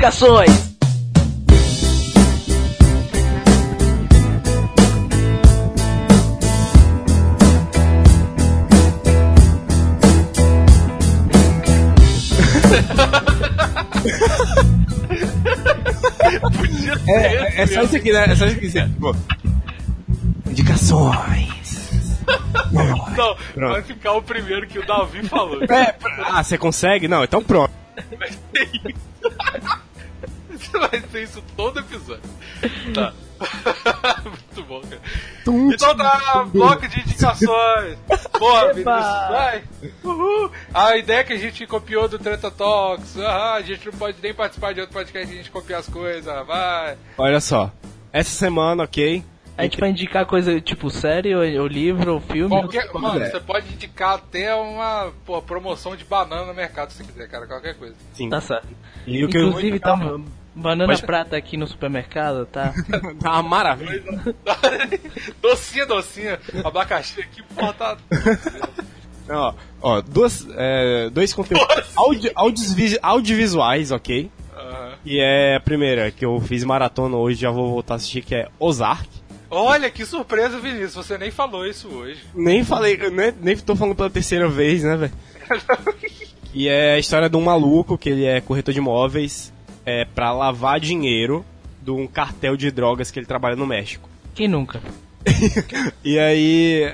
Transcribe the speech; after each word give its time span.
Indicações! 0.00 0.50
Podia 16.56 16.98
ser. 16.98 17.10
É, 17.10 17.60
é 17.60 17.66
só 17.66 17.82
isso 17.82 17.96
aqui, 17.96 18.10
né? 18.10 18.24
É 18.24 18.34
só 18.34 18.46
isso 18.46 18.56
aqui. 18.56 18.70
Tipo, 18.70 19.14
indicações. 20.46 21.90
Não, 22.72 23.36
Pronto. 23.52 23.72
vai 23.72 23.82
ficar 23.82 24.12
o 24.12 24.22
primeiro 24.22 24.66
que 24.66 24.78
o 24.78 24.86
Davi 24.86 25.28
falou. 25.28 25.62
É, 25.64 25.94
ah, 26.24 26.42
você 26.42 26.56
consegue? 26.56 27.06
Não, 27.06 27.22
então 27.22 27.44
pronto. 27.44 27.70
Vai 30.72 30.90
ser 30.90 30.96
isso. 30.98 31.00
Vai 31.00 31.00
ser 31.10 31.22
isso 31.22 31.44
todo 31.56 31.80
episódio. 31.80 32.22
Tá. 32.94 33.12
Muito 34.24 34.68
bom, 34.68 34.80
cara. 34.82 35.00
Então 35.46 35.96
tá, 35.96 36.46
bloco 36.52 36.88
de 36.88 37.00
indicações. 37.00 37.98
Boa, 38.38 38.68
Vinícius. 38.68 38.84
Vai. 38.84 39.64
Uhul. 40.04 40.50
A 40.72 40.96
ideia 40.96 41.20
é 41.20 41.24
que 41.24 41.32
a 41.32 41.38
gente 41.38 41.66
copiou 41.66 42.08
do 42.08 42.18
Treta 42.18 42.50
Talks. 42.50 43.18
Ah, 43.18 43.54
a 43.54 43.62
gente 43.62 43.86
não 43.86 43.98
pode 43.98 44.18
nem 44.22 44.34
participar 44.34 44.74
de 44.74 44.80
outro 44.80 44.94
podcast, 44.94 45.32
a 45.32 45.36
gente 45.36 45.50
copia 45.50 45.78
as 45.78 45.88
coisas. 45.88 46.46
Vai. 46.46 46.96
Olha 47.16 47.40
só. 47.40 47.72
Essa 48.12 48.30
semana, 48.30 48.84
ok? 48.84 49.24
A 49.56 49.64
gente 49.64 49.78
vai 49.78 49.90
indicar 49.90 50.24
coisa 50.24 50.58
tipo 50.58 50.88
série, 50.88 51.34
ou, 51.34 51.42
ou 51.60 51.66
livro, 51.66 52.14
ou 52.14 52.20
filme. 52.20 52.48
Qualquer, 52.48 52.88
Como 52.88 53.06
mano, 53.06 53.20
você 53.26 53.40
pode 53.40 53.70
indicar 53.72 54.14
até 54.14 54.54
uma 54.54 55.12
pô, 55.26 55.42
promoção 55.42 55.94
de 55.94 56.04
banana 56.04 56.46
no 56.46 56.54
mercado 56.54 56.92
se 56.92 57.04
quiser, 57.04 57.28
cara. 57.28 57.46
Qualquer 57.46 57.74
coisa. 57.74 57.94
Sim. 58.14 58.30
Tá 58.30 58.40
certo. 58.40 58.68
E 59.06 59.22
o 59.22 59.28
que 59.28 59.36
eu 59.36 59.48
Inclusive, 59.48 59.78
tá 59.78 59.94
banana 60.54 60.92
Pode- 60.92 61.06
prata 61.06 61.36
aqui 61.36 61.56
no 61.56 61.66
supermercado, 61.66 62.46
tá? 62.46 62.72
tá 63.20 63.32
uma 63.32 63.42
maravilha. 63.42 64.02
docinha, 65.40 65.86
docinha. 65.86 66.38
Abacaxi 66.64 67.20
aqui, 67.20 67.42
porra, 67.54 67.72
tá. 67.72 67.96
Ó, 69.28 69.54
ó, 69.80 70.00
duas, 70.00 70.46
é, 70.56 71.08
dois 71.10 71.32
conteúdos 71.32 71.68
audi, 71.96 72.30
audiovisuais, 72.34 72.98
audiovisuais, 73.02 73.90
ok? 73.92 74.30
Aham. 74.56 74.92
E 75.04 75.20
é 75.20 75.56
a 75.56 75.60
primeira, 75.60 76.10
que 76.10 76.24
eu 76.24 76.40
fiz 76.40 76.64
maratona 76.64 77.16
hoje, 77.16 77.40
já 77.40 77.50
vou 77.50 77.70
voltar 77.70 77.94
a 77.94 77.96
assistir, 77.96 78.22
que 78.22 78.34
é 78.34 78.48
Ozark. 78.58 79.08
Olha 79.48 79.90
que 79.90 80.04
surpresa, 80.04 80.58
Vinícius. 80.60 80.94
Você 80.94 81.18
nem 81.18 81.30
falou 81.30 81.66
isso 81.66 81.88
hoje. 81.88 82.20
Nem 82.34 82.62
falei, 82.64 82.96
nem, 83.10 83.32
nem 83.40 83.56
tô 83.56 83.74
falando 83.74 83.96
pela 83.96 84.10
terceira 84.10 84.48
vez, 84.48 84.82
né, 84.82 84.96
velho? 84.96 85.12
E 86.52 86.66
é 86.66 86.94
a 86.94 86.98
história 86.98 87.30
de 87.30 87.36
um 87.36 87.42
maluco, 87.42 87.96
que 87.96 88.08
ele 88.08 88.24
é 88.24 88.40
corretor 88.40 88.72
de 88.74 88.80
imóveis, 88.80 89.52
é 89.84 90.04
pra 90.04 90.32
lavar 90.32 90.80
dinheiro 90.80 91.44
de 91.82 91.90
um 91.90 92.06
cartel 92.06 92.56
de 92.56 92.70
drogas 92.70 93.10
que 93.10 93.18
ele 93.18 93.26
trabalha 93.26 93.56
no 93.56 93.66
México. 93.66 94.08
Quem 94.34 94.48
nunca? 94.48 94.80
E 96.02 96.18
aí, 96.18 96.92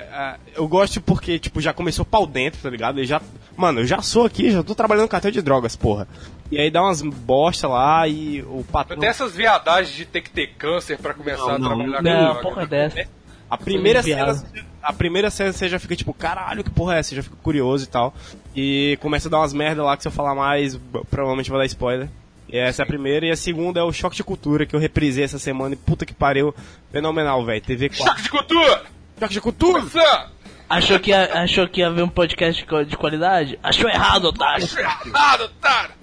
eu 0.54 0.66
gosto 0.66 1.00
porque, 1.00 1.38
tipo, 1.38 1.60
já 1.60 1.72
começou 1.72 2.04
pau 2.04 2.26
dentro, 2.26 2.60
tá 2.60 2.68
ligado? 2.68 2.98
Eu 2.98 3.04
já, 3.04 3.20
mano, 3.56 3.80
eu 3.80 3.86
já 3.86 4.02
sou 4.02 4.26
aqui, 4.26 4.50
já 4.50 4.62
tô 4.64 4.74
trabalhando 4.74 5.04
no 5.04 5.08
cartel 5.08 5.30
de 5.30 5.40
drogas, 5.40 5.76
porra. 5.76 6.08
E 6.50 6.58
aí 6.58 6.70
dá 6.70 6.82
umas 6.82 7.02
bosta 7.02 7.68
lá 7.68 8.06
e 8.08 8.42
o 8.42 8.64
patrão... 8.64 8.98
Tem 8.98 9.08
essas 9.08 9.34
viadagens 9.34 9.94
de 9.96 10.04
ter 10.04 10.22
que 10.22 10.30
ter 10.30 10.48
câncer 10.58 10.98
pra 10.98 11.14
começar 11.14 11.58
Não, 11.58 11.72
a 11.72 11.76
não, 11.76 11.90
trabalhar 11.90 12.02
Não, 12.02 12.34
com 12.34 12.42
porra 12.42 12.66
droga. 12.66 12.88
dessa. 12.88 13.08
A 13.48 13.56
primeira 13.56 14.02
cena, 14.02 14.44
a 14.82 14.92
primeira 14.92 15.30
cena 15.30 15.52
você 15.52 15.68
já 15.68 15.78
fica 15.78 15.94
tipo, 15.94 16.12
caralho, 16.12 16.64
que 16.64 16.70
porra 16.70 16.96
é 16.96 16.98
essa? 16.98 17.10
Você 17.10 17.16
já 17.16 17.22
fica 17.22 17.36
curioso 17.42 17.84
e 17.84 17.86
tal. 17.88 18.12
E 18.56 18.98
começa 19.00 19.28
a 19.28 19.30
dar 19.30 19.38
umas 19.38 19.52
merda 19.52 19.84
lá 19.84 19.96
que 19.96 20.02
se 20.02 20.08
eu 20.08 20.12
falar 20.12 20.34
mais, 20.34 20.76
provavelmente 21.08 21.48
vai 21.48 21.60
dar 21.60 21.66
spoiler. 21.66 22.08
E 22.48 22.56
essa 22.56 22.82
é 22.82 22.84
a 22.84 22.86
primeira. 22.86 23.26
E 23.26 23.30
a 23.30 23.36
segunda 23.36 23.80
é 23.80 23.82
o 23.82 23.92
Choque 23.92 24.16
de 24.16 24.24
Cultura, 24.24 24.66
que 24.66 24.74
eu 24.74 24.80
reprisei 24.80 25.24
essa 25.24 25.38
semana. 25.38 25.74
E 25.74 25.76
puta 25.76 26.06
que 26.06 26.14
pariu, 26.14 26.54
fenomenal, 26.92 27.44
velho. 27.44 27.60
TV 27.60 27.88
4. 27.88 28.04
Choque 28.04 28.22
de 28.22 28.30
cultura! 28.30 28.82
Choque 29.18 29.32
de 29.32 29.40
Cultura! 29.40 29.78
Começando! 29.80 30.36
Achou 30.68 30.98
que, 30.98 31.10
ia, 31.10 31.32
achou 31.32 31.68
que 31.68 31.80
ia 31.80 31.90
ver 31.90 32.02
um 32.02 32.08
podcast 32.08 32.66
de, 32.86 32.96
qualidade? 32.96 33.58
Achou 33.62 33.88
errado, 33.88 34.26
otário! 34.26 34.66
Errado, 34.76 35.42
otário! 35.42 35.94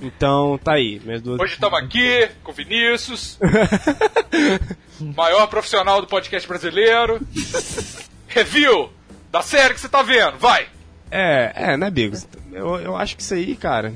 Então, 0.00 0.58
tá 0.62 0.74
aí. 0.74 1.00
Minhas 1.04 1.20
duas... 1.20 1.40
Hoje 1.40 1.54
estamos 1.54 1.76
aqui 1.80 2.28
com 2.44 2.52
o 2.52 2.54
Vinícius, 2.54 3.38
maior 5.16 5.48
profissional 5.48 6.00
do 6.00 6.06
podcast 6.06 6.46
brasileiro. 6.46 7.20
Review 8.28 8.92
da 9.32 9.42
série 9.42 9.74
que 9.74 9.80
você 9.80 9.88
tá 9.88 10.02
vendo, 10.02 10.38
vai! 10.38 10.68
É, 11.10 11.52
é, 11.72 11.76
né, 11.76 11.90
Bigos? 11.90 12.26
Eu, 12.52 12.78
eu 12.78 12.96
acho 12.96 13.16
que 13.16 13.22
isso 13.22 13.34
aí, 13.34 13.56
cara... 13.56 13.92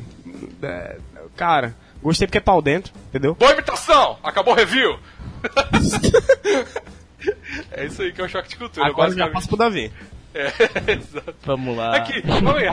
é, 0.62 0.96
cara, 1.40 1.74
gostei 2.02 2.26
porque 2.26 2.36
é 2.36 2.42
pau 2.42 2.60
dentro, 2.60 2.92
entendeu? 3.08 3.34
Boa 3.34 3.52
imitação! 3.52 4.18
Acabou 4.22 4.52
o 4.52 4.56
review! 4.56 4.98
é 7.72 7.86
isso 7.86 8.02
aí 8.02 8.12
que 8.12 8.20
é 8.20 8.24
o 8.24 8.28
choque 8.28 8.50
de 8.50 8.56
cultura, 8.56 8.86
Agora 8.86 9.10
já 9.10 9.26
passo 9.30 9.48
pro 9.48 9.56
Davi. 9.56 9.90
É, 10.34 10.46
exato. 10.92 11.34
Vamos 11.42 11.76
lá. 11.76 11.96
Aqui, 11.96 12.20
vamos 12.22 12.54
aí. 12.54 12.68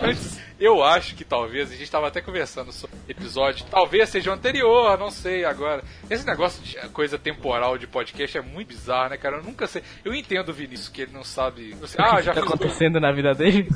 Antes, 0.00 0.40
eu 0.58 0.82
acho 0.82 1.14
que 1.14 1.24
talvez, 1.24 1.68
a 1.68 1.72
gente 1.72 1.84
estava 1.84 2.08
até 2.08 2.20
conversando 2.20 2.72
sobre 2.72 2.96
episódio, 3.08 3.66
talvez 3.70 4.08
seja 4.08 4.30
o 4.30 4.34
anterior, 4.34 4.98
não 4.98 5.10
sei 5.10 5.44
agora. 5.44 5.84
Esse 6.08 6.26
negócio 6.26 6.62
de 6.62 6.76
coisa 6.88 7.18
temporal 7.18 7.76
de 7.78 7.86
podcast 7.86 8.38
é 8.38 8.40
muito 8.40 8.68
bizarro, 8.68 9.10
né, 9.10 9.16
cara? 9.16 9.36
Eu 9.36 9.42
nunca 9.42 9.66
sei. 9.66 9.82
Eu 10.04 10.14
entendo 10.14 10.48
o 10.48 10.54
Vinícius, 10.54 10.88
que 10.88 11.02
ele 11.02 11.12
não 11.12 11.22
sabe. 11.22 11.74
Você, 11.74 12.00
ah, 12.00 12.14
o 12.14 12.16
que 12.16 12.22
já 12.22 12.34
tá 12.34 12.40
acontecendo 12.40 12.98
na 12.98 13.12
vida 13.12 13.34
dele? 13.34 13.68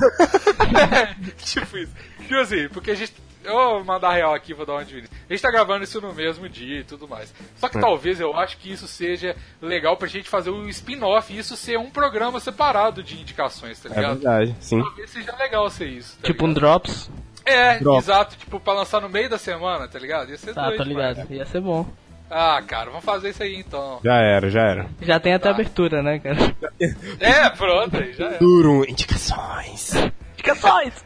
tipo 1.37 1.77
isso. 1.77 1.93
Tipo 2.19 2.35
assim, 2.35 2.67
porque 2.69 2.91
a 2.91 2.95
gente. 2.95 3.13
Eu 3.43 3.53
vou 3.53 3.83
mandar 3.83 4.13
real 4.13 4.33
aqui, 4.33 4.53
vou 4.53 4.65
dar 4.65 4.73
uma 4.73 4.85
de 4.85 4.93
Vinícius. 4.93 5.17
A 5.29 5.33
gente 5.33 5.41
tá 5.41 5.49
gravando 5.51 5.83
isso 5.83 5.99
no 5.99 6.13
mesmo 6.13 6.47
dia 6.47 6.79
e 6.79 6.83
tudo 6.83 7.07
mais. 7.07 7.33
Só 7.55 7.67
que 7.69 7.77
É. 7.77 7.81
talvez 7.81 8.19
eu 8.19 8.37
acho 8.37 8.57
que 8.57 8.71
isso 8.71 8.87
seja 8.87 9.35
legal 9.61 9.97
pra 9.97 10.07
gente 10.07 10.29
fazer 10.29 10.51
um 10.51 10.67
spin-off 10.69 11.33
e 11.33 11.37
isso 11.39 11.55
ser 11.57 11.77
um 11.79 11.89
programa 11.89 12.39
separado 12.39 13.01
de 13.01 13.19
indicações, 13.19 13.79
tá 13.79 13.89
É 13.89 13.95
ligado? 13.95 14.13
verdade, 14.19 14.55
sim. 14.59 14.79
Talvez 14.81 15.09
seja 15.09 15.35
legal 15.37 15.69
ser 15.69 15.87
isso. 15.87 16.17
tá 16.19 16.27
tipo 16.27 16.45
um 16.45 16.49
ligado? 16.49 16.59
Drops? 16.61 17.09
É, 17.43 17.79
Drop. 17.79 17.97
exato, 17.97 18.35
tipo, 18.37 18.59
pra 18.59 18.73
lançar 18.73 19.01
no 19.01 19.09
meio 19.09 19.27
da 19.27 19.37
semana, 19.39 19.87
tá 19.87 19.97
ligado? 19.97 20.29
Ia 20.29 20.37
ser 20.37 20.53
Tá, 20.53 20.67
doido 20.67 20.83
demais. 20.85 21.17
ligado. 21.17 21.33
Ia 21.33 21.45
ser 21.47 21.61
bom. 21.61 21.87
Ah, 22.29 22.61
cara, 22.65 22.91
vamos 22.91 23.03
fazer 23.03 23.29
isso 23.31 23.41
aí 23.43 23.55
então. 23.55 23.99
Já 24.05 24.15
era, 24.21 24.49
já 24.49 24.61
era. 24.61 24.85
Já 25.01 25.19
tem 25.19 25.33
até 25.33 25.45
Tá. 25.45 25.49
abertura, 25.49 26.01
né, 26.03 26.19
cara? 26.19 26.37
É, 27.19 27.49
pronto, 27.49 27.97
aí 27.97 28.13
já 28.13 28.27
é. 28.27 28.37
Duro, 28.37 28.85
indicações. 28.87 29.91
Indicações! 30.33 31.03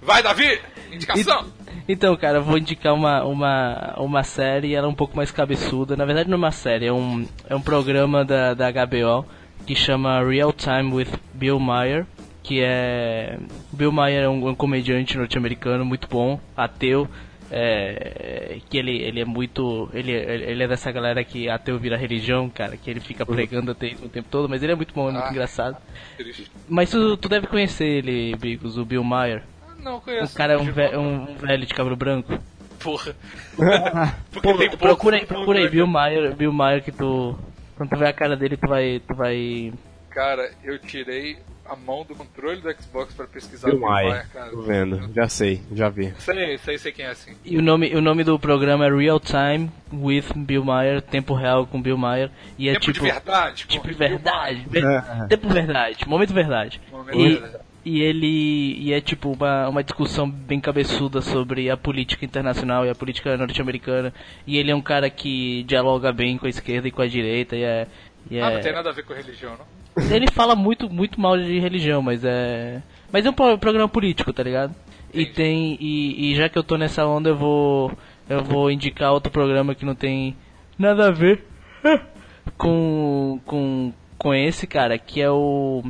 Vai, 0.00 0.22
Davi! 0.22 0.60
Indicação! 0.92 1.46
Então, 1.88 2.16
cara, 2.16 2.38
eu 2.38 2.42
vou 2.42 2.58
indicar 2.58 2.94
uma, 2.94 3.24
uma, 3.24 3.94
uma 3.98 4.22
série, 4.22 4.74
ela 4.74 4.86
é 4.86 4.90
um 4.90 4.94
pouco 4.94 5.16
mais 5.16 5.30
cabeçuda. 5.30 5.96
Na 5.96 6.04
verdade, 6.04 6.28
não 6.28 6.36
é 6.36 6.38
uma 6.38 6.50
série, 6.52 6.86
é 6.86 6.92
um, 6.92 7.26
é 7.48 7.54
um 7.54 7.60
programa 7.60 8.24
da, 8.24 8.54
da 8.54 8.70
HBO 8.70 9.24
que 9.66 9.74
chama 9.74 10.22
Real 10.24 10.52
Time 10.52 10.92
with 10.92 11.08
Bill 11.34 11.58
Maher. 11.58 12.06
Que 12.42 12.60
é. 12.60 13.38
Bill 13.72 13.92
Maher 13.92 14.24
é 14.24 14.28
um, 14.28 14.48
um 14.48 14.54
comediante 14.54 15.16
norte-americano 15.16 15.84
muito 15.84 16.08
bom, 16.08 16.40
ateu. 16.56 17.08
É, 17.54 18.58
que 18.70 18.78
ele, 18.78 18.96
ele 19.02 19.20
é 19.20 19.24
muito. 19.24 19.88
Ele, 19.92 20.10
ele 20.10 20.62
é 20.62 20.66
dessa 20.66 20.90
galera 20.90 21.22
que 21.22 21.48
ateu 21.50 21.78
vira 21.78 21.96
religião, 21.98 22.48
cara, 22.48 22.76
que 22.78 22.90
ele 22.90 22.98
fica 22.98 23.26
pregando 23.26 23.70
ateísmo 23.72 24.06
o 24.06 24.08
tempo 24.08 24.26
todo, 24.30 24.48
mas 24.48 24.62
ele 24.62 24.72
é 24.72 24.74
muito 24.74 24.94
bom, 24.94 25.10
é 25.10 25.12
muito 25.12 25.26
Ah. 25.26 25.30
engraçado. 25.30 25.76
Triste. 26.16 26.50
Mas 26.68 26.90
tu, 26.90 27.16
tu 27.18 27.28
deve 27.28 27.46
conhecer 27.46 27.84
ele, 27.86 28.34
Bigos, 28.36 28.78
o 28.78 28.84
Bill 28.86 29.04
Maher. 29.04 29.42
Não 29.82 29.96
O 29.96 30.00
conheço. 30.00 30.36
cara 30.36 30.54
é 30.54 30.56
um, 30.56 30.60
Tipo, 30.64 30.74
ve- 30.74 30.96
um- 30.96 31.34
velho 31.36 31.66
de 31.66 31.74
cabelo 31.74 31.96
branco. 31.96 32.38
Porra. 32.80 33.14
Pô, 34.42 34.54
procura 34.78 35.16
aí, 35.16 35.26
procura 35.26 35.58
aí, 35.58 35.68
Bill 35.68 35.86
Maher, 35.86 36.34
Bill 36.34 36.52
Maher 36.52 36.82
que 36.82 36.90
tu. 36.92 37.38
Quando 37.76 37.90
tu 37.90 37.96
vê 37.98 38.06
a 38.08 38.12
cara 38.12 38.36
dele, 38.36 38.56
tu 38.56 38.68
vai. 38.68 39.00
Tu 39.06 39.14
vai. 39.14 39.72
Cara, 40.10 40.50
eu 40.64 40.78
tirei 40.78 41.38
a 41.64 41.74
mão 41.76 42.04
do 42.04 42.14
controle 42.14 42.60
do 42.60 42.70
Xbox 42.72 43.14
pra 43.14 43.26
pesquisar 43.26 43.70
Bill 43.70 43.80
Maher, 43.80 44.26
cara. 44.32 44.50
tô 44.50 44.62
vendo. 44.62 45.10
Já 45.14 45.28
sei, 45.28 45.62
já 45.72 45.88
vi. 45.88 46.12
Sei, 46.18 46.58
sei, 46.58 46.76
sei 46.78 46.92
quem 46.92 47.06
é 47.06 47.10
assim. 47.10 47.34
E 47.44 47.56
o 47.56 47.62
nome, 47.62 47.94
o 47.94 48.00
nome 48.00 48.24
do 48.24 48.38
programa 48.38 48.84
é 48.86 48.90
Real 48.94 49.18
Time 49.20 49.70
with 49.92 50.24
Bill 50.36 50.64
Maher, 50.64 51.00
tempo 51.02 51.34
real 51.34 51.66
com 51.66 51.80
Bill 51.80 51.96
Maher. 51.96 52.30
E 52.58 52.68
é 52.68 52.72
Tempo 52.72 52.86
tipo. 52.92 53.04
de 53.06 53.12
verdade. 53.12 53.66
Tipo, 53.66 53.88
com 53.88 53.94
verdade. 53.94 54.66
Ver- 54.68 54.84
É. 54.84 55.26
Tempo 55.28 55.48
verdade. 55.48 56.06
Momento 56.08 56.34
verdade. 56.34 56.80
Momento 56.90 57.18
E, 57.18 57.28
verdade. 57.36 57.56
E 57.84 58.00
ele. 58.02 58.76
E 58.78 58.92
é 58.92 59.00
tipo 59.00 59.30
uma, 59.32 59.68
uma 59.68 59.82
discussão 59.82 60.28
bem 60.30 60.60
cabeçuda 60.60 61.20
sobre 61.20 61.68
a 61.70 61.76
política 61.76 62.24
internacional 62.24 62.84
e 62.86 62.90
a 62.90 62.94
política 62.94 63.36
norte-americana. 63.36 64.12
E 64.46 64.56
ele 64.58 64.70
é 64.70 64.74
um 64.74 64.80
cara 64.82 65.08
que 65.10 65.62
dialoga 65.64 66.12
bem 66.12 66.38
com 66.38 66.46
a 66.46 66.50
esquerda 66.50 66.86
e 66.88 66.90
com 66.90 67.02
a 67.02 67.06
direita. 67.06 67.56
E 67.56 67.62
é. 67.62 67.86
e 68.30 68.38
Ah, 68.40 68.50
é- 68.50 68.54
não 68.56 68.60
tem 68.62 68.72
nada 68.72 68.90
a 68.90 68.92
ver 68.92 69.04
com 69.04 69.12
religião, 69.14 69.56
não? 69.56 69.82
Ele 70.14 70.26
fala 70.30 70.54
muito, 70.56 70.88
muito 70.88 71.20
mal 71.20 71.36
de 71.36 71.58
religião, 71.58 72.00
mas 72.00 72.24
é. 72.24 72.82
Mas 73.12 73.26
é 73.26 73.30
um 73.30 73.32
pro- 73.34 73.58
programa 73.58 73.88
político, 73.88 74.32
tá 74.32 74.42
ligado? 74.42 74.74
E 75.12 75.22
Entendi. 75.22 75.34
tem. 75.34 75.78
E, 75.80 76.32
e 76.32 76.34
já 76.34 76.48
que 76.48 76.56
eu 76.58 76.62
tô 76.64 76.76
nessa 76.78 77.04
onda, 77.06 77.28
eu 77.30 77.36
vou. 77.36 77.92
Eu 78.28 78.42
vou 78.42 78.70
indicar 78.70 79.12
outro 79.12 79.30
programa 79.30 79.74
que 79.74 79.84
não 79.84 79.94
tem 79.94 80.34
nada 80.78 81.08
a 81.08 81.10
ver 81.10 81.44
com. 82.56 83.40
com. 83.44 83.92
com 84.16 84.32
esse, 84.34 84.66
cara, 84.66 84.96
que 84.98 85.20
é 85.20 85.30
o. 85.30 85.82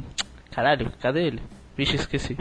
Caralho, 0.50 0.91
cadê 1.00 1.27
ele? 1.27 1.41
Vixe, 1.77 1.97
esqueci. 1.97 2.37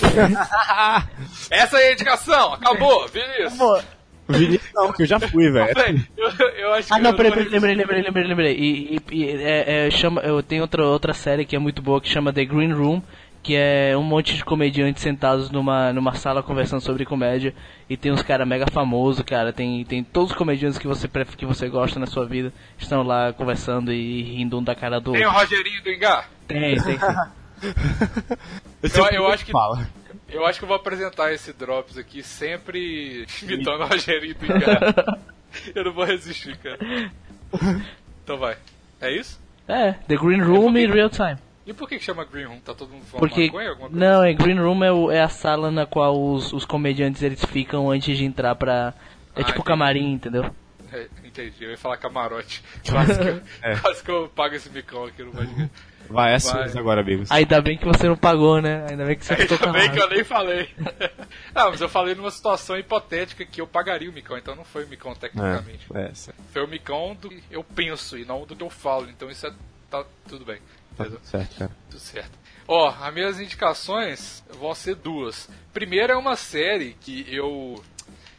Essa 1.50 1.78
é 1.80 1.88
a 1.88 1.92
indicação, 1.92 2.54
acabou, 2.54 3.06
Vinícius. 3.08 3.84
Vinícius 4.28 4.70
não, 4.74 4.92
que 4.92 5.02
eu 5.02 5.06
já 5.06 5.20
fui, 5.20 5.50
velho. 5.50 6.06
Eu, 6.16 6.28
eu 6.58 6.72
acho 6.74 6.92
Ah, 6.92 6.98
não, 6.98 7.14
peraí, 7.14 7.30
peraí, 7.32 7.48
lembrei, 7.48 7.74
lembrei, 7.74 8.02
lembrei, 8.02 8.24
lembrei. 8.26 8.54
E, 8.56 8.96
e- 8.96 9.00
e, 9.14 9.30
é, 9.42 9.86
é, 9.86 9.90
chama, 9.90 10.20
eu 10.22 10.42
tenho 10.42 10.62
outra, 10.62 10.84
outra 10.84 11.14
série 11.14 11.44
que 11.44 11.54
é 11.54 11.58
muito 11.58 11.80
boa 11.80 12.00
que 12.00 12.08
chama 12.08 12.32
The 12.32 12.44
Green 12.44 12.72
Room, 12.72 13.00
que 13.42 13.54
é 13.54 13.96
um 13.96 14.02
monte 14.02 14.34
de 14.34 14.44
comediantes 14.44 15.00
sentados 15.02 15.50
numa, 15.50 15.92
numa 15.92 16.12
sala 16.14 16.42
conversando 16.42 16.80
sobre 16.80 17.04
comédia. 17.04 17.54
E 17.88 17.96
tem 17.96 18.10
uns 18.10 18.22
caras 18.22 18.46
mega 18.48 18.66
famosos, 18.66 19.22
cara. 19.24 19.52
Tem, 19.52 19.84
tem 19.84 20.02
todos 20.02 20.32
os 20.32 20.36
comediantes 20.36 20.76
que 20.78 20.88
você, 20.88 21.06
que 21.36 21.46
você 21.46 21.68
gosta 21.68 22.00
na 22.00 22.06
sua 22.06 22.26
vida 22.26 22.52
estão 22.76 23.04
lá 23.04 23.32
conversando 23.32 23.92
e 23.92 24.22
rindo 24.22 24.58
um 24.58 24.62
da 24.64 24.74
cara 24.74 25.00
do 25.00 25.12
Tem 25.12 25.22
o 25.24 25.28
outro. 25.28 25.40
Rogerinho 25.40 25.82
do 25.84 25.90
Engar? 25.90 26.28
Tem, 26.48 26.76
tem. 26.82 26.98
É 28.82 28.86
Eu- 29.16 29.24
eu 29.24 29.28
acho 29.28 29.44
que- 29.44 29.52
Fala. 29.52 29.88
Eu 30.28 30.44
acho 30.44 30.58
que 30.58 30.64
eu 30.64 30.68
vou 30.68 30.76
apresentar 30.76 31.32
esse 31.32 31.52
Drops 31.52 31.96
aqui 31.96 32.22
sempre 32.22 33.26
imitando 33.42 33.82
o 33.82 33.86
Rogerinho 33.86 34.34
do 34.34 34.46
eu 35.74 35.84
não 35.84 35.92
vou 35.92 36.04
resistir, 36.04 36.56
cara. 36.58 36.78
Então 38.24 38.36
vai. 38.38 38.56
É 39.00 39.10
isso? 39.12 39.38
É, 39.68 39.92
The 39.92 40.16
Green 40.16 40.42
Room 40.42 40.76
e 40.76 40.86
Real 40.86 41.08
Time. 41.10 41.36
E 41.66 41.72
por 41.72 41.88
que 41.88 41.98
que 41.98 42.04
chama 42.04 42.24
Green 42.24 42.44
Room? 42.44 42.60
Tá 42.60 42.74
todo 42.74 42.90
mundo 42.90 43.04
falando 43.06 43.20
Porque 43.28 43.46
maconha? 43.46 43.70
Alguma 43.70 43.88
coisa? 43.90 44.04
não, 44.04 44.22
é 44.22 44.32
Green 44.34 44.58
Room 44.58 44.84
é, 44.84 44.92
o- 44.92 45.10
é 45.10 45.20
a 45.22 45.28
sala 45.28 45.70
na 45.70 45.86
qual 45.86 46.20
os, 46.20 46.52
os 46.52 46.64
comediantes 46.64 47.22
eles 47.22 47.44
ficam 47.44 47.90
antes 47.90 48.16
de 48.16 48.24
entrar 48.24 48.54
pra 48.54 48.94
é 49.34 49.40
Ah, 49.40 49.44
tipo 49.44 49.50
entendi. 49.58 49.64
camarim, 49.64 50.12
entendeu? 50.12 50.50
É, 50.92 51.08
entendi, 51.24 51.64
eu 51.64 51.70
ia 51.70 51.78
falar 51.78 51.96
camarote. 51.96 52.62
Quase 52.88 53.18
que, 53.18 53.28
eu, 53.28 53.42
É. 53.62 53.76
quase 53.78 54.02
que 54.02 54.10
eu 54.10 54.28
pago 54.28 54.54
esse 54.54 54.70
micão 54.70 55.04
aqui 55.04 55.22
no 55.22 55.32
podcast. 55.32 55.70
Vai, 56.08 56.28
é 56.34 56.38
Vai. 56.38 56.68
sua 56.68 56.80
agora, 56.80 57.00
amigos. 57.00 57.30
Ainda 57.32 57.60
bem 57.60 57.76
que 57.76 57.84
você 57.84 58.06
não 58.06 58.16
pagou, 58.16 58.60
né? 58.62 58.86
Ainda 58.88 59.04
bem 59.04 59.16
que 59.16 59.24
você 59.24 59.34
ficou 59.36 59.56
Ainda 59.66 59.72
bem 59.72 59.88
calado. 59.88 59.96
que 59.96 60.02
eu 60.02 60.16
nem 60.16 60.24
falei. 60.24 60.74
ah, 61.54 61.70
mas 61.70 61.80
eu 61.80 61.88
falei 61.88 62.14
numa 62.14 62.30
situação 62.30 62.78
hipotética 62.78 63.44
que 63.44 63.60
eu 63.60 63.66
pagaria 63.66 64.08
o 64.08 64.12
micão, 64.12 64.38
então 64.38 64.54
não 64.54 64.64
foi 64.64 64.84
o 64.84 64.88
micão 64.88 65.14
tecnicamente. 65.14 65.86
É, 65.94 66.02
é, 66.02 66.12
Foi 66.52 66.64
o 66.64 66.68
micão 66.68 67.16
do 67.20 67.28
que 67.28 67.42
eu 67.50 67.64
penso 67.64 68.16
e 68.16 68.24
não 68.24 68.46
do 68.46 68.54
que 68.54 68.62
eu 68.62 68.70
falo, 68.70 69.08
então 69.10 69.28
isso 69.28 69.46
é, 69.48 69.52
tá 69.90 70.04
tudo 70.28 70.44
bem. 70.44 70.60
tá 70.96 71.04
tudo 71.04 71.20
certo, 71.24 71.56
cara. 71.58 71.70
Tudo 71.90 72.00
certo. 72.00 72.38
Ó, 72.68 72.88
as 72.88 73.14
minhas 73.14 73.40
indicações 73.40 74.44
vão 74.60 74.74
ser 74.74 74.94
duas. 74.96 75.48
Primeira 75.72 76.12
é 76.14 76.16
uma 76.16 76.36
série 76.36 76.96
que 77.00 77.26
eu 77.28 77.82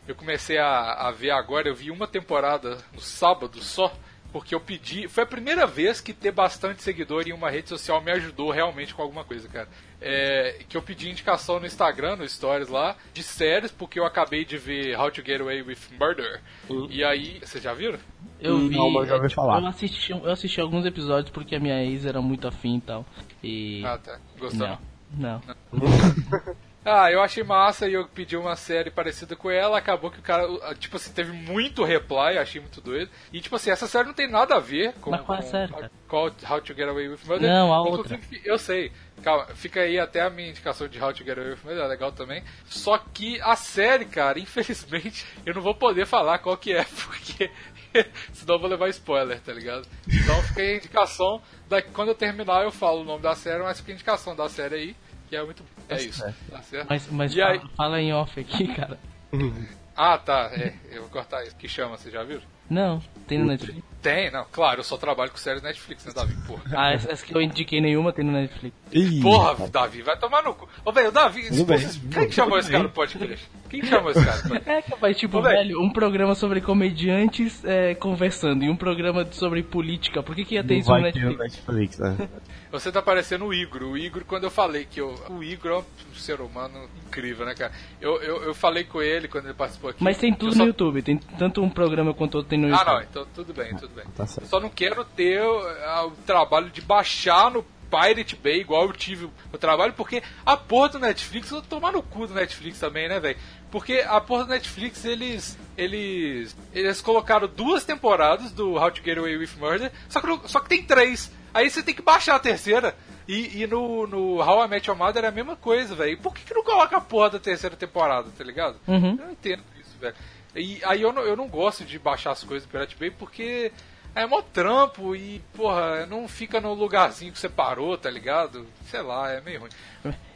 eu 0.08 0.16
comecei 0.16 0.58
a, 0.58 0.94
a 0.94 1.12
ver 1.12 1.32
agora, 1.32 1.68
eu 1.68 1.76
vi 1.76 1.92
uma 1.92 2.08
temporada 2.08 2.78
no 2.94 3.02
sábado 3.02 3.62
só, 3.62 3.94
porque 4.32 4.56
eu 4.56 4.60
pedi. 4.60 5.08
Foi 5.08 5.24
a 5.24 5.28
primeira 5.28 5.66
vez 5.66 6.00
que 6.00 6.14
ter 6.14 6.32
bastante 6.32 6.82
seguidor 6.82 7.28
em 7.28 7.34
uma 7.34 7.50
rede 7.50 7.70
social 7.70 8.02
me 8.02 8.12
ajudou 8.12 8.52
realmente 8.52 8.94
com 8.94 9.02
alguma 9.02 9.24
coisa, 9.24 9.48
cara. 9.48 9.68
É, 10.00 10.60
que 10.70 10.78
eu 10.78 10.82
pedi 10.82 11.10
indicação 11.10 11.60
no 11.60 11.66
Instagram, 11.66 12.18
no 12.18 12.28
Stories 12.28 12.70
lá, 12.70 12.96
de 13.14 13.24
séries, 13.24 13.72
porque 13.72 14.00
eu 14.00 14.06
acabei 14.06 14.46
de 14.46 14.58
ver 14.58 14.98
How 14.98 15.12
to 15.12 15.24
Get 15.26 15.42
Away 15.42 15.62
with 15.62 15.78
Murder. 16.00 16.42
E 16.90 17.04
aí. 17.04 17.40
Vocês 17.40 17.64
já 17.64 17.74
viram? 17.74 18.00
Eu 18.40 18.68
vi. 18.68 18.76
Não, 18.76 18.92
mas 18.92 19.10
já 19.10 19.16
ouvi 19.16 19.34
falar. 19.34 19.62
Eu 19.62 19.68
assisti, 19.68 20.12
eu 20.12 20.32
assisti 20.32 20.62
alguns 20.62 20.86
episódios 20.86 21.32
porque 21.32 21.56
a 21.56 21.60
minha 21.60 21.84
ex 21.84 22.06
era 22.06 22.22
muito 22.22 22.48
afim 22.48 22.78
e 22.78 22.82
tal. 22.82 23.06
E. 23.44 23.84
Ah, 23.86 23.98
tá. 23.98 24.20
Gostou? 24.38 24.68
não. 24.68 24.80
Não. 25.18 25.42
Ah, 26.90 27.12
eu 27.12 27.22
achei 27.22 27.44
massa 27.44 27.86
e 27.86 27.94
eu 27.94 28.08
pedi 28.08 28.38
uma 28.38 28.56
série 28.56 28.90
parecida 28.90 29.36
com 29.36 29.52
ela, 29.52 29.78
acabou 29.78 30.10
que 30.10 30.20
o 30.20 30.24
cara, 30.24 30.48
tipo 30.76 30.96
assim, 30.96 31.12
teve 31.12 31.34
muito 31.34 31.84
reply, 31.84 32.38
achei 32.38 32.62
muito 32.62 32.80
doido. 32.80 33.12
E 33.34 33.42
tipo 33.42 33.58
assim, 33.58 33.70
essa 33.70 33.88
série 33.88 34.08
não 34.08 34.14
tem 34.14 34.30
nada 34.30 34.56
a 34.56 34.60
ver 34.60 34.94
com, 35.02 35.12
Mas 35.12 35.20
qual 35.20 35.38
é 35.38 35.42
a 35.42 35.44
série, 35.44 35.74
cara? 35.74 35.92
How, 36.10 36.32
How 36.50 36.62
to 36.62 36.74
Get 36.74 36.88
Away 36.88 37.10
with 37.10 37.20
Murder. 37.26 37.50
Não, 37.50 37.74
a 37.74 37.90
Inclusive, 37.90 38.42
Eu 38.46 38.58
sei. 38.58 38.94
Calma, 39.22 39.48
fica 39.48 39.82
aí 39.82 40.00
até 40.00 40.22
a 40.22 40.30
minha 40.30 40.50
indicação 40.50 40.88
de 40.88 41.04
How 41.04 41.12
to 41.12 41.26
Get 41.26 41.38
Away 41.38 41.52
with 41.52 41.60
Murder, 41.66 41.84
é 41.84 41.88
legal 41.88 42.14
também. 42.14 42.42
Só 42.68 42.98
que 42.98 43.42
a 43.42 43.58
série, 43.58 44.06
cara, 44.06 44.40
infelizmente, 44.40 45.26
eu 45.46 45.54
não 45.54 45.62
vou 45.62 45.76
poder 45.76 46.06
falar 46.06 46.40
qual 46.40 46.56
que 46.56 46.72
é, 46.72 46.86
porque 47.06 47.52
senão 48.34 48.56
eu 48.56 48.60
vou 48.60 48.70
levar 48.70 48.90
spoiler, 48.90 49.40
tá 49.42 49.54
ligado? 49.54 49.88
Então 50.08 50.42
fica 50.44 50.62
aí 50.62 50.74
a 50.74 50.78
indicação, 50.78 51.42
daqui, 51.68 51.90
quando 51.92 52.10
eu 52.10 52.16
terminar 52.16 52.64
eu 52.64 52.72
falo 52.72 53.02
o 53.02 53.06
nome 53.06 53.22
da 53.22 53.36
série, 53.36 53.64
mas 53.64 53.80
fica 53.80 53.92
a 53.92 53.96
indicação 53.96 54.36
da 54.36 54.50
série 54.50 54.76
aí, 54.76 54.96
que 55.28 55.36
é 55.36 55.44
muito... 55.44 55.64
É 55.90 56.02
isso, 56.02 56.24
tá 56.50 56.62
certo? 56.62 56.88
Mas, 56.90 57.08
mas 57.12 57.36
E 57.36 57.42
aí? 57.42 57.58
fala, 57.60 57.70
fala 57.76 58.02
em 58.02 58.14
off 58.14 58.40
aqui, 58.40 58.68
cara. 58.74 58.98
Ah, 60.00 60.16
tá. 60.16 60.52
É, 60.54 60.76
eu 60.92 61.02
vou 61.02 61.10
cortar 61.10 61.44
isso. 61.44 61.56
Que 61.56 61.68
chama, 61.68 61.98
você 61.98 62.12
já 62.12 62.24
viu? 62.24 62.40
Não, 62.70 63.02
tem 63.26 63.40
no 63.40 63.46
Netflix. 63.48 63.82
Tem, 64.00 64.30
não. 64.30 64.46
Claro, 64.52 64.82
eu 64.82 64.84
só 64.84 64.96
trabalho 64.96 65.32
com 65.32 65.38
séries 65.38 65.64
Netflix, 65.64 66.06
né, 66.06 66.12
Davi? 66.14 66.36
Porra. 66.46 66.62
Ah, 66.78 66.92
essa, 66.94 67.12
essa 67.12 67.26
que 67.26 67.34
eu 67.36 67.42
indiquei 67.42 67.82
nenhuma 67.82 68.14
tem 68.14 68.24
no 68.24 68.32
Netflix. 68.32 68.76
Ih, 68.92 69.22
Porra, 69.22 69.68
Davi, 69.68 70.04
vai 70.04 70.16
tomar 70.20 70.44
no 70.44 70.54
cu. 70.54 70.70
Ô, 70.86 70.92
velho, 70.92 71.12
Davi, 71.12 71.48
Tudo 71.50 71.66
bem. 71.66 71.80
quem 72.14 72.28
que 72.28 72.32
chamou 72.36 72.60
esse 72.60 72.70
cara 72.70 72.84
no 72.84 72.92
podcast? 72.92 73.50
Quem 73.70 73.82
que 73.82 73.88
chamou 73.88 74.12
esse 74.12 74.24
cara? 74.24 74.62
É, 74.66 74.82
capaz, 74.82 75.18
tipo, 75.18 75.38
Ô, 75.38 75.42
velho. 75.42 75.82
um 75.82 75.90
programa 75.92 76.36
sobre 76.36 76.62
comediantes 76.62 77.64
é, 77.66 77.96
conversando 77.96 78.64
e 78.64 78.70
um 78.70 78.76
programa 78.76 79.26
sobre 79.32 79.62
política. 79.64 80.22
Por 80.24 80.36
que, 80.36 80.46
que 80.46 80.56
ia 80.56 80.64
ter 80.64 80.74
não 80.76 80.80
isso 80.82 80.92
no 80.94 81.00
Netflix? 81.02 81.38
Netflix, 81.40 82.00
né? 82.00 82.30
Você 82.72 82.92
tá 82.92 83.02
parecendo 83.02 83.46
o 83.46 83.54
Igor. 83.54 83.84
O 83.84 83.98
Igor, 83.98 84.24
quando 84.26 84.44
eu 84.46 84.52
falei 84.52 84.86
que 84.90 85.00
eu, 85.00 85.16
o 85.30 85.44
Igor 85.44 85.72
é 85.72 85.78
um 85.78 86.16
ser 86.16 86.42
humano 86.42 86.90
incrível, 87.08 87.46
né, 87.46 87.54
cara? 87.56 87.72
Eu, 88.02 88.22
eu, 88.22 88.44
eu 88.44 88.54
falei 88.54 88.84
com 88.84 89.02
ele 89.02 89.28
quando 89.28 89.46
ele 89.46 89.54
participou 89.54 89.90
aqui. 89.90 90.04
Mas 90.04 90.18
tem 90.18 90.34
tudo 90.34 90.54
só- 90.54 90.60
no 90.60 90.68
YouTube, 90.68 91.02
tem 91.02 91.18
tanto 91.18 91.62
um 91.64 91.70
programa 91.70 92.14
quanto 92.14 92.36
outro 92.36 92.50
tem 92.50 92.60
no 92.60 92.68
Ah, 92.68 92.72
YouTube. 92.80 92.94
não, 92.94 93.02
então 93.04 93.28
tudo 93.34 93.54
bem, 93.54 93.76
tudo 93.76 93.94
bem. 93.94 94.06
Tá 94.16 94.26
certo. 94.26 94.46
Eu 94.46 94.50
só 94.50 94.60
não 94.60 94.70
quero 94.70 95.04
ter 95.06 95.40
ah, 95.42 96.06
o 96.08 96.12
trabalho 96.26 96.70
de 96.70 96.82
baixar 96.82 97.50
no 97.52 97.64
Pirate 97.90 98.36
Bay, 98.36 98.60
igual 98.60 98.84
eu 98.86 98.92
tive 98.92 99.30
o 99.54 99.58
trabalho, 99.58 99.94
porque 99.94 100.22
a 100.46 100.58
porra 100.58 100.90
do 100.90 101.00
Netflix, 101.00 101.50
eu 101.50 101.60
vou 101.62 101.66
tomar 101.70 101.94
no 101.94 102.04
cu 102.04 102.28
do 102.28 102.34
Netflix 102.34 102.78
também, 102.82 103.08
né, 103.08 103.18
velho? 103.18 103.38
Porque 103.72 104.04
a 104.08 104.20
porra 104.22 104.46
do 104.46 104.50
Netflix, 104.52 105.04
eles. 105.04 105.58
Eles. 105.78 106.56
Eles 106.74 107.02
colocaram 107.02 107.48
duas 107.48 107.84
temporadas 107.84 108.52
do 108.52 108.76
How 108.76 108.92
to 108.92 109.04
Get 109.04 109.18
Away 109.18 109.38
with 109.38 109.52
Murder, 109.60 109.92
só 110.10 110.22
que, 110.22 110.50
só 110.50 110.60
que 110.60 110.70
tem 110.70 110.84
três. 110.84 111.32
Aí 111.54 111.70
você 111.70 111.84
tem 111.84 111.94
que 111.94 112.02
baixar 112.02 112.36
a 112.36 112.40
terceira. 112.40 112.96
E, 113.28 113.62
e 113.62 113.68
no, 113.68 114.08
no 114.08 114.40
How 114.40 114.64
I 114.64 114.68
Met 114.70 114.88
Your 114.88 114.98
Mother 114.98 115.26
é 115.26 115.28
a 115.28 115.32
mesma 115.32 115.58
coisa, 115.58 115.94
velho. 115.94 116.18
Por 116.20 116.34
que, 116.34 116.46
que 116.46 116.54
não 116.54 116.64
coloca 116.64 116.96
a 116.96 117.02
porra 117.02 117.32
da 117.32 117.40
terceira 117.40 117.76
temporada, 117.76 118.30
tá 118.38 118.44
ligado? 118.44 118.78
Uhum. 118.88 119.18
Eu 119.20 119.26
não 119.26 119.32
entendo 119.32 119.64
isso, 119.78 119.98
velho. 120.00 120.16
E 120.56 120.80
aí 120.86 121.02
eu 121.02 121.12
não, 121.12 121.22
eu 121.24 121.36
não 121.36 121.48
gosto 121.48 121.84
de 121.84 122.00
baixar 122.00 122.32
as 122.32 122.44
coisas 122.44 122.66
do 122.66 122.72
Pirate 122.72 122.96
Bay 122.98 123.12
porque 123.12 123.72
é 124.16 124.26
mó 124.26 124.42
trampo 124.42 125.16
e, 125.16 125.44
porra, 125.54 126.06
não 126.06 126.28
fica 126.28 126.62
no 126.62 126.74
lugarzinho 126.74 127.32
que 127.32 127.38
você 127.38 127.50
parou, 127.50 127.98
tá 127.98 128.10
ligado? 128.10 128.66
Sei 128.90 129.02
lá, 129.02 129.32
é 129.32 129.42
meio 129.42 129.60
ruim. 129.60 129.70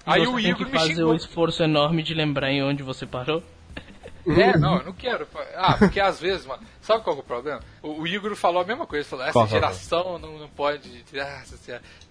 Aí 0.05 0.25
você 0.25 0.27
o 0.27 0.35
tem 0.35 0.49
Igor 0.49 0.57
que 0.57 0.71
me 0.71 0.79
fazer 0.79 1.03
o 1.03 1.15
esforço 1.15 1.63
enorme 1.63 2.03
de 2.03 2.13
lembrar 2.13 2.51
em 2.51 2.63
onde 2.63 2.83
você 2.83 3.05
parou. 3.05 3.43
É, 4.23 4.55
não, 4.55 4.77
eu 4.77 4.85
não 4.85 4.93
quero. 4.93 5.27
Ah, 5.55 5.75
porque 5.79 5.99
às 5.99 6.19
vezes, 6.19 6.45
mano, 6.45 6.61
sabe 6.79 7.03
qual 7.03 7.15
que 7.15 7.21
é 7.21 7.23
o 7.23 7.25
problema? 7.25 7.59
O, 7.81 8.01
o 8.01 8.07
Igor 8.07 8.35
falou 8.35 8.61
a 8.61 8.65
mesma 8.65 8.85
coisa, 8.85 9.09
falou, 9.09 9.25
essa 9.25 9.33
Qual 9.33 9.47
geração 9.47 10.19
não, 10.19 10.37
não 10.37 10.47
pode. 10.47 11.03
Ah, 11.19 11.41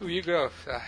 o 0.01 0.11
Igor. 0.11 0.51
Ah. 0.67 0.83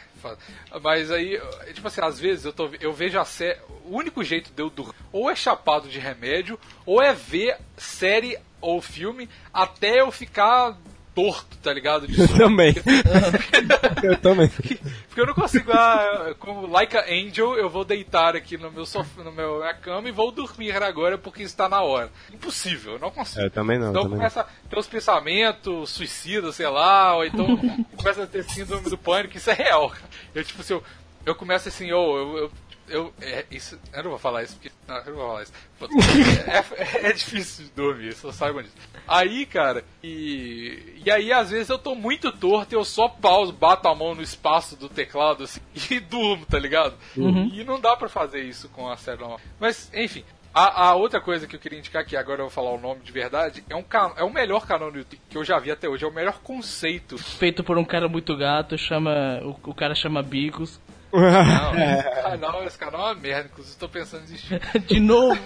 Mas 0.82 1.12
aí, 1.12 1.40
tipo 1.74 1.86
assim, 1.86 2.00
às 2.00 2.18
vezes 2.18 2.44
eu, 2.44 2.52
tô, 2.52 2.68
eu 2.80 2.92
vejo 2.92 3.20
a 3.20 3.24
série. 3.24 3.56
O 3.84 3.96
único 3.96 4.24
jeito 4.24 4.52
de 4.52 4.62
eu 4.62 4.68
dormir 4.68 4.94
ou 5.12 5.30
é 5.30 5.36
chapado 5.36 5.88
de 5.88 6.00
remédio, 6.00 6.58
ou 6.84 7.00
é 7.00 7.12
ver 7.12 7.56
série 7.76 8.36
ou 8.60 8.80
filme 8.80 9.28
até 9.52 10.00
eu 10.00 10.10
ficar 10.10 10.76
torto, 11.14 11.56
tá 11.58 11.72
ligado? 11.72 12.06
De 12.06 12.20
Eu 12.20 12.28
também. 12.28 12.74
eu 14.02 14.16
também. 14.18 14.48
Porque 14.48 14.78
eu 15.16 15.26
não 15.26 15.34
consigo, 15.34 15.70
ah, 15.72 16.34
como 16.38 16.66
Like 16.66 16.96
a 16.96 17.04
Angel, 17.04 17.54
eu 17.56 17.68
vou 17.68 17.84
deitar 17.84 18.34
aqui 18.34 18.56
no 18.56 18.70
meu 18.70 18.86
sofá, 18.86 19.22
no 19.22 19.32
meu 19.32 19.58
minha 19.58 19.74
cama 19.74 20.08
e 20.08 20.12
vou 20.12 20.30
dormir 20.32 20.72
agora 20.82 21.18
porque 21.18 21.42
está 21.42 21.68
na 21.68 21.82
hora. 21.82 22.10
Impossível, 22.32 22.94
eu 22.94 22.98
não 22.98 23.10
consigo. 23.10 23.40
É, 23.40 23.46
eu 23.46 23.50
também 23.50 23.78
não, 23.78 23.90
Então 23.90 24.02
também 24.04 24.18
começa 24.18 24.40
a 24.40 24.44
ter 24.44 24.78
os 24.78 24.86
pensamentos 24.86 25.90
suicidas, 25.90 26.54
sei 26.56 26.68
lá, 26.68 27.14
ou 27.16 27.24
então 27.24 27.46
começa 27.96 28.22
a 28.24 28.26
ter 28.26 28.44
síndrome 28.44 28.88
do 28.88 28.98
pânico, 28.98 29.36
isso 29.36 29.50
é 29.50 29.54
real. 29.54 29.92
Eu, 30.34 30.44
tipo 30.44 30.60
assim, 30.60 30.74
eu, 30.74 30.82
eu 31.26 31.34
começo 31.34 31.68
assim, 31.68 31.92
ou 31.92 32.16
eu, 32.16 32.38
eu, 32.38 32.52
eu- 32.88 33.14
é, 33.20 33.44
isso, 33.50 33.78
eu 33.92 34.02
não 34.02 34.10
vou 34.10 34.18
falar 34.18 34.42
isso, 34.42 34.54
porque, 34.54 34.70
não, 34.88 34.96
eu 34.96 35.04
não 35.06 35.14
vou 35.14 35.26
falar 35.28 35.42
isso. 35.42 35.52
Putz, 35.78 35.94
É, 36.76 37.08
é 37.08 37.12
difícil 37.12 37.66
de 37.66 37.70
dormir, 37.72 38.14
só 38.14 38.32
saibam 38.32 38.62
disso. 38.62 38.74
Aí, 39.06 39.44
cara, 39.46 39.84
e, 40.02 41.00
e 41.04 41.10
aí 41.10 41.32
às 41.32 41.50
vezes 41.50 41.68
eu 41.68 41.78
tô 41.78 41.94
muito 41.94 42.30
torto 42.32 42.74
e 42.74 42.76
eu 42.76 42.84
só 42.84 43.08
pauso, 43.08 43.52
bato 43.52 43.88
a 43.88 43.94
mão 43.94 44.14
no 44.14 44.22
espaço 44.22 44.76
do 44.76 44.88
teclado 44.88 45.44
assim, 45.44 45.60
e 45.90 46.00
durmo, 46.00 46.46
tá 46.46 46.58
ligado? 46.58 46.94
E 47.52 47.64
não 47.64 47.80
dá 47.80 47.96
pra 47.96 48.08
fazer 48.08 48.42
isso 48.42 48.68
com 48.68 48.88
a 48.88 48.96
série 48.96 49.20
normal. 49.20 49.40
Mas, 49.58 49.90
enfim, 49.94 50.24
a, 50.54 50.88
a 50.88 50.94
outra 50.94 51.20
coisa 51.20 51.46
que 51.46 51.56
eu 51.56 51.60
queria 51.60 51.78
indicar, 51.78 52.04
que 52.04 52.16
agora 52.16 52.40
eu 52.40 52.44
vou 52.46 52.50
falar 52.50 52.72
o 52.72 52.80
nome 52.80 53.00
de 53.00 53.10
verdade, 53.10 53.64
é, 53.68 53.74
um 53.74 53.84
é 54.16 54.22
o 54.22 54.32
melhor 54.32 54.66
canal 54.66 54.90
do 54.90 54.98
YouTube 54.98 55.20
que 55.28 55.38
eu 55.38 55.44
já 55.44 55.58
vi 55.58 55.70
até 55.70 55.88
hoje, 55.88 56.04
é 56.04 56.08
o 56.08 56.12
melhor 56.12 56.40
conceito. 56.40 57.16
Feito 57.16 57.64
por 57.64 57.78
um 57.78 57.84
cara 57.84 58.08
muito 58.08 58.36
gato, 58.36 58.76
chama. 58.76 59.40
O, 59.42 59.70
o 59.70 59.74
cara 59.74 59.94
chama 59.94 60.22
Bigos. 60.22 60.78
Não, 61.12 61.98
esse 61.98 62.22
canal, 62.22 62.64
esse 62.64 62.78
canal 62.78 63.00
é 63.00 63.04
uma 63.12 63.14
merda, 63.14 63.48
inclusive 63.50 63.74
estou 63.74 63.88
pensando 63.88 64.22
em 64.22 64.26
desistir. 64.26 64.60
De 64.86 65.00
novo! 65.00 65.38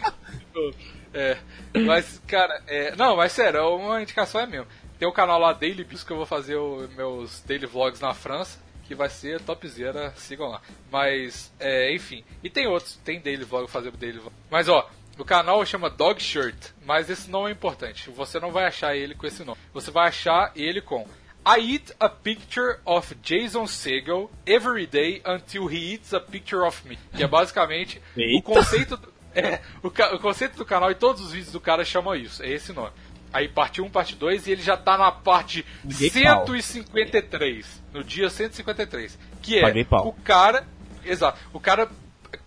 É, 1.13 1.37
mas, 1.85 2.21
cara, 2.27 2.63
é, 2.67 2.95
não, 2.97 3.17
mas 3.17 3.33
sério, 3.33 3.77
uma 3.77 4.03
indicação 4.03 4.41
é 4.41 4.47
mesmo. 4.47 4.67
Tem 4.99 5.07
o 5.07 5.13
canal 5.13 5.39
lá 5.39 5.53
Daily 5.53 5.85
Bis 5.85 6.03
que 6.03 6.13
eu 6.13 6.17
vou 6.17 6.27
fazer 6.27 6.57
os 6.57 6.91
meus 6.95 7.41
daily 7.43 7.67
vlogs 7.67 8.01
na 8.01 8.15
França. 8.15 8.59
que 8.85 8.95
vai 8.95 9.11
ser 9.11 9.41
topzera, 9.41 10.13
sigam 10.17 10.49
lá. 10.49 10.61
Mas, 10.93 11.53
é, 11.59 11.93
enfim. 11.93 12.25
E 12.43 12.49
tem 12.49 12.69
outros, 12.69 12.97
tem 13.05 13.21
daily 13.21 13.45
vlog, 13.45 13.69
fazer 13.69 13.91
daily 13.91 14.19
vlog. 14.19 14.35
Mas 14.49 14.69
ó, 14.69 14.89
o 15.19 15.25
canal 15.25 15.65
chama 15.67 15.91
Dog 15.91 16.23
Shirt, 16.23 16.71
mas 16.85 17.11
esse 17.11 17.29
não 17.29 17.49
é 17.49 17.51
importante. 17.51 18.11
Você 18.11 18.39
não 18.39 18.53
vai 18.53 18.65
achar 18.67 18.95
ele 18.97 19.15
com 19.15 19.27
esse 19.27 19.43
nome. 19.45 19.59
Você 19.75 19.91
vai 19.91 20.09
achar 20.09 20.53
ele 20.55 20.81
com 20.81 21.07
I 21.45 21.75
eat 21.75 21.93
a 22.01 22.09
picture 22.09 22.79
of 22.85 23.15
Jason 23.23 23.67
Segel 23.67 24.31
every 24.45 24.87
day 24.87 25.23
until 25.25 25.69
he 25.69 25.95
eats 25.95 26.13
a 26.13 26.21
picture 26.21 26.63
of 26.67 26.87
me. 26.89 26.99
Que 27.15 27.23
é 27.23 27.27
basicamente 27.29 28.03
Eita. 28.17 28.39
o 28.39 28.43
conceito 28.43 28.97
do, 28.97 29.13
é, 29.37 29.61
o, 29.83 29.89
o 29.89 30.19
conceito 30.19 30.57
do 30.57 30.65
canal 30.65 30.91
e 30.91 30.95
todos 30.95 31.23
os 31.23 31.33
vídeos 31.33 31.53
do 31.53 31.61
cara 31.61 31.85
chamam 31.85 32.15
isso. 32.15 32.43
É 32.43 32.49
esse 32.49 32.73
nome. 32.73 32.93
Aí 33.33 33.49
parte 33.49 33.83
1, 33.83 33.91
parte 33.91 34.15
2 34.15 34.47
e 34.47 34.53
ele 34.53 34.63
já 34.63 34.77
tá 34.77 34.97
na 34.97 35.13
parte 35.13 35.65
Paguei 35.83 36.11
pau. 36.11 36.47
153. 36.47 37.83
No 37.93 38.03
dia 38.03 38.31
153. 38.31 39.19
Que 39.43 39.59
é 39.59 39.85
pau. 39.85 40.09
o 40.09 40.13
cara. 40.13 40.67
Exato. 41.05 41.39
O 41.53 41.61
cara 41.61 41.89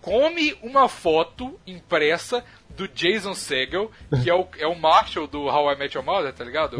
come 0.00 0.56
uma 0.62 0.88
foto 0.88 1.58
impressa 1.66 2.44
do 2.76 2.88
Jason 2.88 3.34
Segel, 3.34 3.90
que 4.22 4.30
é 4.30 4.34
o, 4.34 4.48
é 4.58 4.66
o 4.66 4.74
Marshall 4.78 5.26
do 5.26 5.42
How 5.42 5.72
I 5.72 5.76
Met 5.76 5.96
Your 5.96 6.04
Mother, 6.04 6.32
tá 6.32 6.44
ligado? 6.44 6.78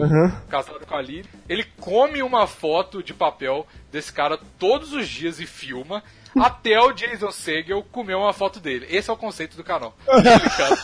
Casado 0.48 0.86
com 0.86 0.96
a 0.96 1.02
Lily. 1.02 1.28
Ele 1.48 1.64
come 1.78 2.22
uma 2.22 2.46
foto 2.46 3.02
de 3.02 3.12
papel 3.12 3.66
desse 3.92 4.12
cara 4.12 4.38
todos 4.58 4.92
os 4.92 5.08
dias 5.08 5.40
e 5.40 5.46
filma. 5.46 6.02
Até 6.40 6.80
o 6.80 6.92
Jason 6.92 7.30
Segel 7.30 7.82
comer 7.90 8.14
uma 8.14 8.32
foto 8.32 8.60
dele. 8.60 8.86
Esse 8.88 9.10
é 9.10 9.12
o 9.12 9.16
conceito 9.16 9.56
do 9.56 9.64
canal. 9.64 9.96
Ele, 10.08 10.50
cara, 10.50 10.76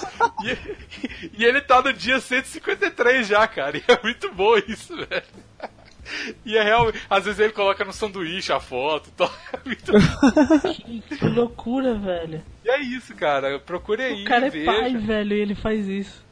e, 0.44 1.38
e 1.38 1.44
ele 1.44 1.60
tá 1.60 1.80
no 1.82 1.92
dia 1.92 2.20
153 2.20 3.26
já, 3.26 3.46
cara. 3.46 3.76
E 3.76 3.84
é 3.86 4.00
muito 4.02 4.32
bom 4.32 4.56
isso, 4.58 4.96
velho. 4.96 5.22
E 6.44 6.56
é 6.56 6.62
real, 6.62 6.92
às 7.10 7.24
vezes 7.24 7.40
ele 7.40 7.52
coloca 7.52 7.84
no 7.84 7.92
sanduíche 7.92 8.52
a 8.52 8.60
foto 8.60 9.08
e 9.10 9.12
tal. 9.12 9.32
É. 11.10 11.16
Que 11.16 11.26
loucura, 11.28 11.94
velho. 11.94 12.42
E 12.64 12.70
é 12.70 12.80
isso, 12.80 13.14
cara. 13.14 13.58
Procure 13.58 14.02
aí, 14.02 14.22
O 14.22 14.26
cara 14.26 14.46
é 14.46 14.50
veja. 14.50 14.66
pai, 14.72 14.96
velho, 14.96 15.34
e 15.36 15.40
ele 15.40 15.54
faz 15.54 15.86
isso. 15.88 16.25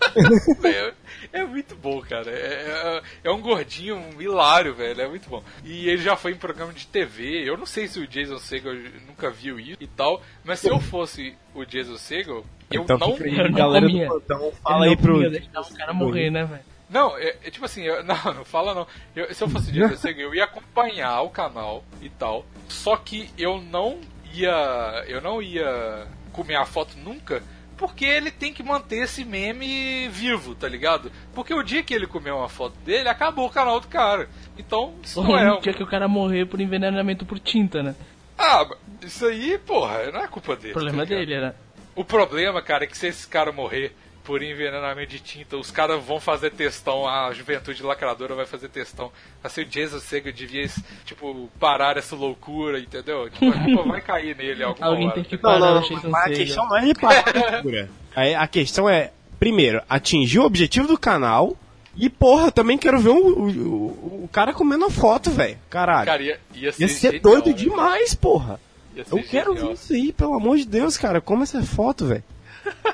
É, 1.32 1.44
muito 1.44 1.74
bom, 1.76 2.00
cara. 2.00 2.30
É, 2.30 2.34
é, 2.34 3.02
é 3.24 3.30
um 3.30 3.40
gordinho 3.40 3.96
um 3.96 4.20
hilário, 4.20 4.74
velho. 4.74 5.00
É 5.02 5.08
muito 5.08 5.28
bom. 5.28 5.42
E 5.64 5.88
ele 5.88 6.02
já 6.02 6.16
foi 6.16 6.32
em 6.32 6.36
programa 6.36 6.72
de 6.72 6.86
TV. 6.86 7.48
Eu 7.48 7.56
não 7.56 7.66
sei 7.66 7.86
se 7.86 7.98
o 8.00 8.06
Jason 8.06 8.38
Segel 8.38 8.74
nunca 9.06 9.30
viu 9.30 9.58
isso 9.60 9.76
e 9.80 9.86
tal. 9.86 10.22
Mas 10.44 10.60
se 10.60 10.68
eu 10.68 10.80
fosse 10.80 11.34
o 11.54 11.64
Jason 11.64 11.96
Segel, 11.98 12.44
eu 12.70 12.82
Então 12.82 12.96
não. 12.98 13.16
Eu 13.16 13.48
não 13.50 13.52
galera 13.52 13.86
do 13.86 13.92
comia. 13.92 14.06
plantão, 14.08 14.52
fala 14.62 14.84
aí 14.86 14.90
não 14.92 14.96
pro. 14.96 15.30
deixar 15.30 15.60
o 15.60 15.74
cara 15.76 15.92
morrer, 15.92 16.30
né, 16.30 16.44
velho? 16.44 16.62
Não, 16.88 17.18
é, 17.18 17.36
é 17.44 17.50
tipo 17.50 17.66
assim, 17.66 17.82
eu- 17.82 18.02
não, 18.04 18.16
não 18.34 18.44
fala 18.44 18.74
não. 18.74 18.86
Eu- 19.14 19.32
se 19.34 19.42
eu 19.44 19.48
fosse 19.48 19.70
Jason 19.70 19.96
Segel, 19.96 20.28
eu 20.28 20.34
ia 20.34 20.44
acompanhar 20.44 21.20
o 21.22 21.30
canal 21.30 21.84
e 22.00 22.08
tal. 22.08 22.46
Só 22.68 22.96
que 22.96 23.28
eu 23.36 23.60
não 23.60 24.00
ia. 24.32 25.04
Eu 25.06 25.20
não 25.20 25.42
ia 25.42 26.06
comer 26.32 26.56
a 26.56 26.64
foto 26.64 26.96
nunca. 26.96 27.42
Porque 27.78 28.04
ele 28.04 28.30
tem 28.30 28.52
que 28.52 28.62
manter 28.62 29.04
esse 29.04 29.24
meme 29.24 30.08
vivo, 30.08 30.54
tá 30.54 30.68
ligado? 30.68 31.10
Porque 31.32 31.54
o 31.54 31.62
dia 31.62 31.82
que 31.82 31.94
ele 31.94 32.06
comer 32.06 32.32
uma 32.32 32.48
foto 32.48 32.76
dele, 32.84 33.08
acabou 33.08 33.46
o 33.46 33.50
canal 33.50 33.78
do 33.80 33.86
cara. 33.88 34.28
Então, 34.58 34.94
isso 35.02 35.22
não 35.22 35.38
é. 35.38 35.52
Um- 35.54 35.60
dia 35.60 35.72
que 35.72 35.82
o 35.82 35.86
cara 35.86 36.08
morrer 36.08 36.44
por 36.46 36.60
envenenamento 36.60 37.24
por 37.24 37.38
tinta, 37.38 37.82
né? 37.82 37.94
Ah, 38.36 38.68
isso 39.02 39.24
aí, 39.26 39.56
porra, 39.58 40.10
não 40.12 40.20
é 40.20 40.26
culpa 40.28 40.56
dele. 40.56 40.70
O 40.72 40.74
problema 40.74 41.06
tá 41.06 41.14
dele 41.14 41.32
era. 41.34 41.56
O 41.94 42.04
problema, 42.04 42.60
cara, 42.60 42.84
é 42.84 42.86
que 42.86 42.96
se 42.98 43.06
esse 43.06 43.26
cara 43.26 43.50
morrer 43.52 43.94
por 44.28 44.42
envenenamento 44.42 45.08
de 45.10 45.20
tinta, 45.20 45.56
os 45.56 45.70
caras 45.70 46.04
vão 46.04 46.20
fazer 46.20 46.50
testão, 46.50 47.08
a 47.08 47.32
juventude 47.32 47.82
lacradora 47.82 48.34
vai 48.34 48.44
fazer 48.44 48.68
testão. 48.68 49.10
Assim, 49.42 49.62
o 49.62 49.64
Jason 49.64 49.98
Segel 50.00 50.34
devia, 50.34 50.68
tipo, 51.06 51.48
parar 51.58 51.96
essa 51.96 52.14
loucura, 52.14 52.78
entendeu? 52.78 53.30
Tipo, 53.30 53.48
a 53.48 53.64
culpa 53.64 53.82
vai 53.88 54.00
cair 54.02 54.36
nele 54.36 54.62
alguma 54.62 54.86
Alguém 54.86 55.06
hora. 55.06 55.14
tem 55.14 55.24
que 55.24 55.38
parar 55.38 55.58
não, 55.58 55.70
o 55.70 55.74
não, 55.76 55.80
Jason 55.88 56.10
mas 56.10 56.26
a 56.26 56.28
questão 56.34 56.68
não 56.68 56.76
é 56.76 56.80
reparar 56.84 57.26
a 57.26 57.52
cultura. 57.54 57.90
Aí 58.14 58.34
A 58.34 58.46
questão 58.46 58.86
é, 58.86 59.12
primeiro, 59.40 59.80
atingir 59.88 60.40
o 60.40 60.44
objetivo 60.44 60.86
do 60.86 60.98
canal. 60.98 61.56
E, 61.96 62.10
porra, 62.10 62.52
também 62.52 62.76
quero 62.76 63.00
ver 63.00 63.08
o, 63.08 63.16
o, 63.16 64.24
o- 64.24 64.28
cara 64.30 64.52
comendo 64.52 64.84
a 64.84 64.90
foto, 64.90 65.30
velho. 65.30 65.56
Caralho. 65.70 66.04
Cara, 66.04 66.22
ia, 66.22 66.38
ia 66.54 66.70
ser, 66.70 66.82
Ia 66.82 66.88
ser 66.88 67.12
genial, 67.12 67.22
doido 67.22 67.46
né? 67.46 67.52
demais, 67.54 68.14
porra. 68.14 68.60
Ia 68.94 69.04
ser 69.04 69.14
Eu 69.18 69.22
quero 69.24 69.52
genial. 69.54 69.68
ver 69.68 69.74
isso 69.74 69.92
aí, 69.94 70.12
pelo 70.12 70.34
amor 70.34 70.58
de 70.58 70.66
Deus, 70.66 70.98
cara. 70.98 71.18
Como 71.20 71.42
essa 71.42 71.62
foto, 71.62 72.04
velho. 72.04 72.22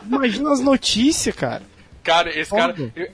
Imagina 0.06 0.52
as 0.52 0.60
notícias, 0.60 1.34
cara. 1.34 1.62
Cara, 2.02 2.30
esse 2.38 2.50
cara. 2.50 2.74
Foda. 2.74 2.92
Eu, 2.94 3.08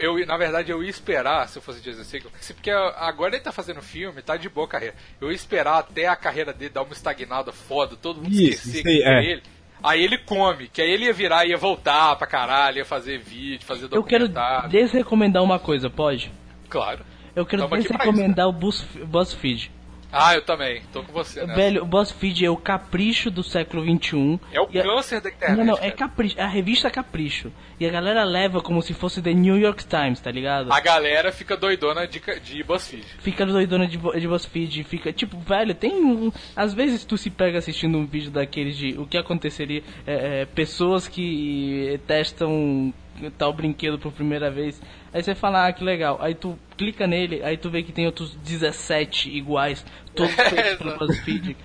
eu, 0.00 0.18
eu, 0.18 0.26
na 0.26 0.36
verdade, 0.36 0.72
eu 0.72 0.82
ia 0.82 0.90
esperar, 0.90 1.48
se 1.48 1.56
eu 1.56 1.62
fosse 1.62 1.80
Jason 1.80 2.02
Segel, 2.02 2.30
se- 2.40 2.52
porque 2.52 2.70
agora 2.70 3.34
ele 3.36 3.44
tá 3.44 3.52
fazendo 3.52 3.80
filme, 3.80 4.20
tá 4.20 4.36
de 4.36 4.48
boa 4.48 4.66
a 4.66 4.70
carreira. 4.70 4.94
Eu 5.20 5.28
ia 5.28 5.36
esperar 5.36 5.78
até 5.78 6.08
a 6.08 6.16
carreira 6.16 6.52
dele 6.52 6.70
dar 6.70 6.82
uma 6.82 6.92
estagnada 6.92 7.52
foda, 7.52 7.94
todo 7.94 8.16
mundo 8.22 8.32
Isso, 8.32 8.68
esquecer 8.68 8.78
isso 8.80 8.88
aí, 8.88 8.96
que 8.98 9.02
é. 9.04 9.24
ele. 9.32 9.42
Aí 9.84 10.02
ele 10.02 10.18
come, 10.18 10.68
que 10.68 10.80
aí 10.82 10.90
ele 10.90 11.04
ia 11.04 11.12
virar, 11.12 11.44
ia 11.46 11.56
voltar 11.56 12.14
pra 12.16 12.26
caralho, 12.26 12.78
ia 12.78 12.84
fazer 12.84 13.18
vídeo, 13.18 13.64
fazer 13.66 13.84
Eu 13.90 14.02
quero 14.02 14.26
documentário. 14.28 14.68
desrecomendar 14.70 15.42
uma 15.44 15.58
coisa, 15.60 15.88
pode? 15.90 16.32
Claro. 16.68 17.04
Eu 17.34 17.46
quero 17.46 17.62
Tamo 17.62 17.74
aqui 17.74 17.86
pra 17.88 17.98
desrecomendar 17.98 18.48
o 18.48 18.52
Buzz, 18.52 18.82
BuzzFeed. 19.06 19.70
Ah, 20.12 20.34
eu 20.34 20.42
também, 20.42 20.82
tô 20.92 21.02
com 21.02 21.12
você, 21.12 21.44
né? 21.46 21.54
Velho, 21.54 21.82
o 21.82 21.86
BuzzFeed 21.86 22.44
é 22.44 22.50
o 22.50 22.56
capricho 22.56 23.30
do 23.30 23.42
século 23.42 23.82
XXI. 23.82 24.38
É 24.52 24.60
o 24.60 24.68
E 24.70 24.78
a- 24.78 24.82
câncer 24.82 25.20
da 25.22 25.30
internet. 25.30 25.58
Não, 25.58 25.64
não, 25.64 25.78
é 25.82 25.90
capricho, 25.90 26.38
é 26.38 26.42
a 26.42 26.48
revista 26.48 26.90
Capricho. 26.90 27.50
E 27.80 27.86
a 27.86 27.90
galera 27.90 28.22
leva 28.22 28.60
como 28.60 28.82
se 28.82 28.92
fosse 28.92 29.22
The 29.22 29.32
New 29.32 29.56
York 29.58 29.84
Times, 29.86 30.20
tá 30.20 30.30
ligado? 30.30 30.70
A 30.72 30.80
galera 30.80 31.32
fica 31.32 31.56
doidona 31.56 32.06
de, 32.06 32.20
de 32.44 32.62
BuzzFeed. 32.62 33.04
Fica 33.20 33.46
doidona 33.46 33.86
de, 33.86 33.96
de 33.96 34.28
BuzzFeed, 34.28 34.84
fica, 34.84 35.12
tipo, 35.12 35.38
velho, 35.38 35.74
tem 35.74 35.92
um... 36.04 36.30
Às 36.54 36.74
vezes 36.74 37.04
tu 37.04 37.16
se 37.16 37.30
pega 37.30 37.58
assistindo 37.58 37.96
um 37.96 38.04
vídeo 38.06 38.30
daqueles 38.30 38.76
de 38.76 38.92
o 38.98 39.06
que 39.06 39.16
aconteceria, 39.16 39.82
é, 40.06 40.42
é, 40.42 40.44
pessoas 40.44 41.08
que 41.08 41.98
testam 42.06 42.92
tal 43.38 43.52
brinquedo 43.52 43.98
por 43.98 44.12
primeira 44.12 44.50
vez, 44.50 44.80
aí 45.12 45.22
você 45.22 45.34
fala, 45.34 45.66
ah, 45.66 45.72
que 45.72 45.84
legal, 45.84 46.18
aí 46.20 46.34
tu 46.34 46.58
clica 46.76 47.06
nele, 47.06 47.42
aí 47.42 47.56
tu 47.56 47.70
vê 47.70 47.82
que 47.82 47.92
tem 47.92 48.06
outros 48.06 48.34
17 48.36 49.30
iguais, 49.30 49.84
todos 50.14 50.32
feitos 50.34 50.76
pelo. 50.76 50.98
BuzzFeed. 50.98 51.56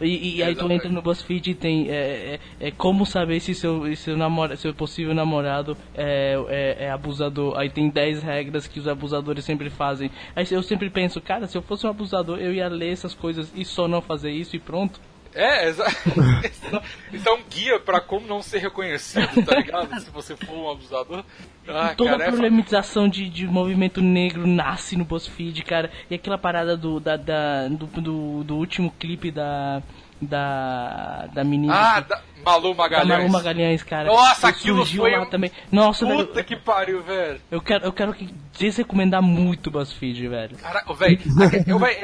E, 0.00 0.36
e 0.36 0.42
aí 0.42 0.54
tu 0.54 0.70
entra 0.72 0.88
no 0.88 1.02
BuzzFeed 1.02 1.50
e 1.50 1.54
tem 1.54 1.90
é, 1.90 2.38
é, 2.60 2.68
é 2.68 2.70
como 2.70 3.04
saber 3.04 3.38
se 3.40 3.54
seu, 3.54 3.94
seu, 3.96 4.16
namora, 4.16 4.56
seu 4.56 4.72
possível 4.72 5.14
namorado 5.14 5.76
é, 5.94 6.36
é, 6.48 6.84
é 6.86 6.90
abusador. 6.90 7.58
Aí 7.58 7.68
tem 7.68 7.90
10 7.90 8.22
regras 8.22 8.66
que 8.66 8.80
os 8.80 8.88
abusadores 8.88 9.44
sempre 9.44 9.68
fazem. 9.68 10.10
Aí 10.34 10.46
eu 10.50 10.62
sempre 10.62 10.88
penso, 10.88 11.20
cara, 11.20 11.46
se 11.46 11.56
eu 11.56 11.62
fosse 11.62 11.86
um 11.86 11.90
abusador, 11.90 12.38
eu 12.38 12.52
ia 12.54 12.68
ler 12.68 12.92
essas 12.92 13.14
coisas 13.14 13.52
e 13.54 13.64
só 13.64 13.86
não 13.86 14.00
fazer 14.00 14.30
isso 14.30 14.56
e 14.56 14.58
pronto. 14.58 14.98
É, 15.34 15.68
exato. 15.68 15.94
Isso 17.12 17.28
é 17.28 17.32
um 17.32 17.42
guia 17.48 17.78
pra 17.78 18.00
como 18.00 18.26
não 18.26 18.42
ser 18.42 18.58
reconhecido, 18.58 19.44
tá 19.44 19.56
ligado? 19.56 20.00
Se 20.00 20.10
você 20.10 20.36
for 20.36 20.52
um 20.56 20.70
abusador. 20.70 21.24
Ah, 21.68 21.94
Toda 21.96 22.10
cara, 22.10 22.24
a 22.24 22.26
é 22.26 22.30
problematização 22.30 23.08
de, 23.08 23.28
de 23.28 23.46
movimento 23.46 24.00
negro 24.02 24.46
nasce 24.46 24.96
no 24.96 25.04
BuzzFeed, 25.04 25.62
cara. 25.62 25.90
E 26.10 26.14
aquela 26.16 26.36
parada 26.36 26.76
do, 26.76 26.98
da, 26.98 27.16
da- 27.16 27.68
do, 27.68 27.86
do, 27.86 28.44
do 28.44 28.56
último 28.56 28.90
clipe 28.98 29.30
da. 29.30 29.82
Da. 30.22 31.28
Da 31.32 31.44
menina. 31.44 31.74
Ah, 31.74 32.02
que- 32.02 32.08
da 32.08 32.22
Malu 32.44 32.70
da 32.70 32.74
Magalhães. 32.76 33.08
Malu 33.20 33.28
Magalhães, 33.32 33.82
cara. 33.82 34.08
Nossa, 34.08 34.52
Que 34.52 34.58
aquilo 34.58 34.84
foi 34.84 35.12
lá 35.12 35.22
um- 35.22 35.30
também. 35.30 35.50
Nossa, 35.70 36.04
velho, 36.06 36.26
Puta 36.26 36.42
que 36.42 36.56
pariu, 36.56 37.02
velho. 37.02 37.40
Eu 37.50 37.60
quero, 37.60 37.84
eu 37.84 37.92
quero 37.92 38.12
que 38.14 38.28
desrecomendar 38.58 39.22
muito 39.22 39.68
o 39.68 39.70
BuzzFeed, 39.70 40.26
velho. 40.28 40.56
Caralho, 40.58 40.94
velho. 40.94 41.18
Eu, 41.66 41.78
velho, 41.78 42.00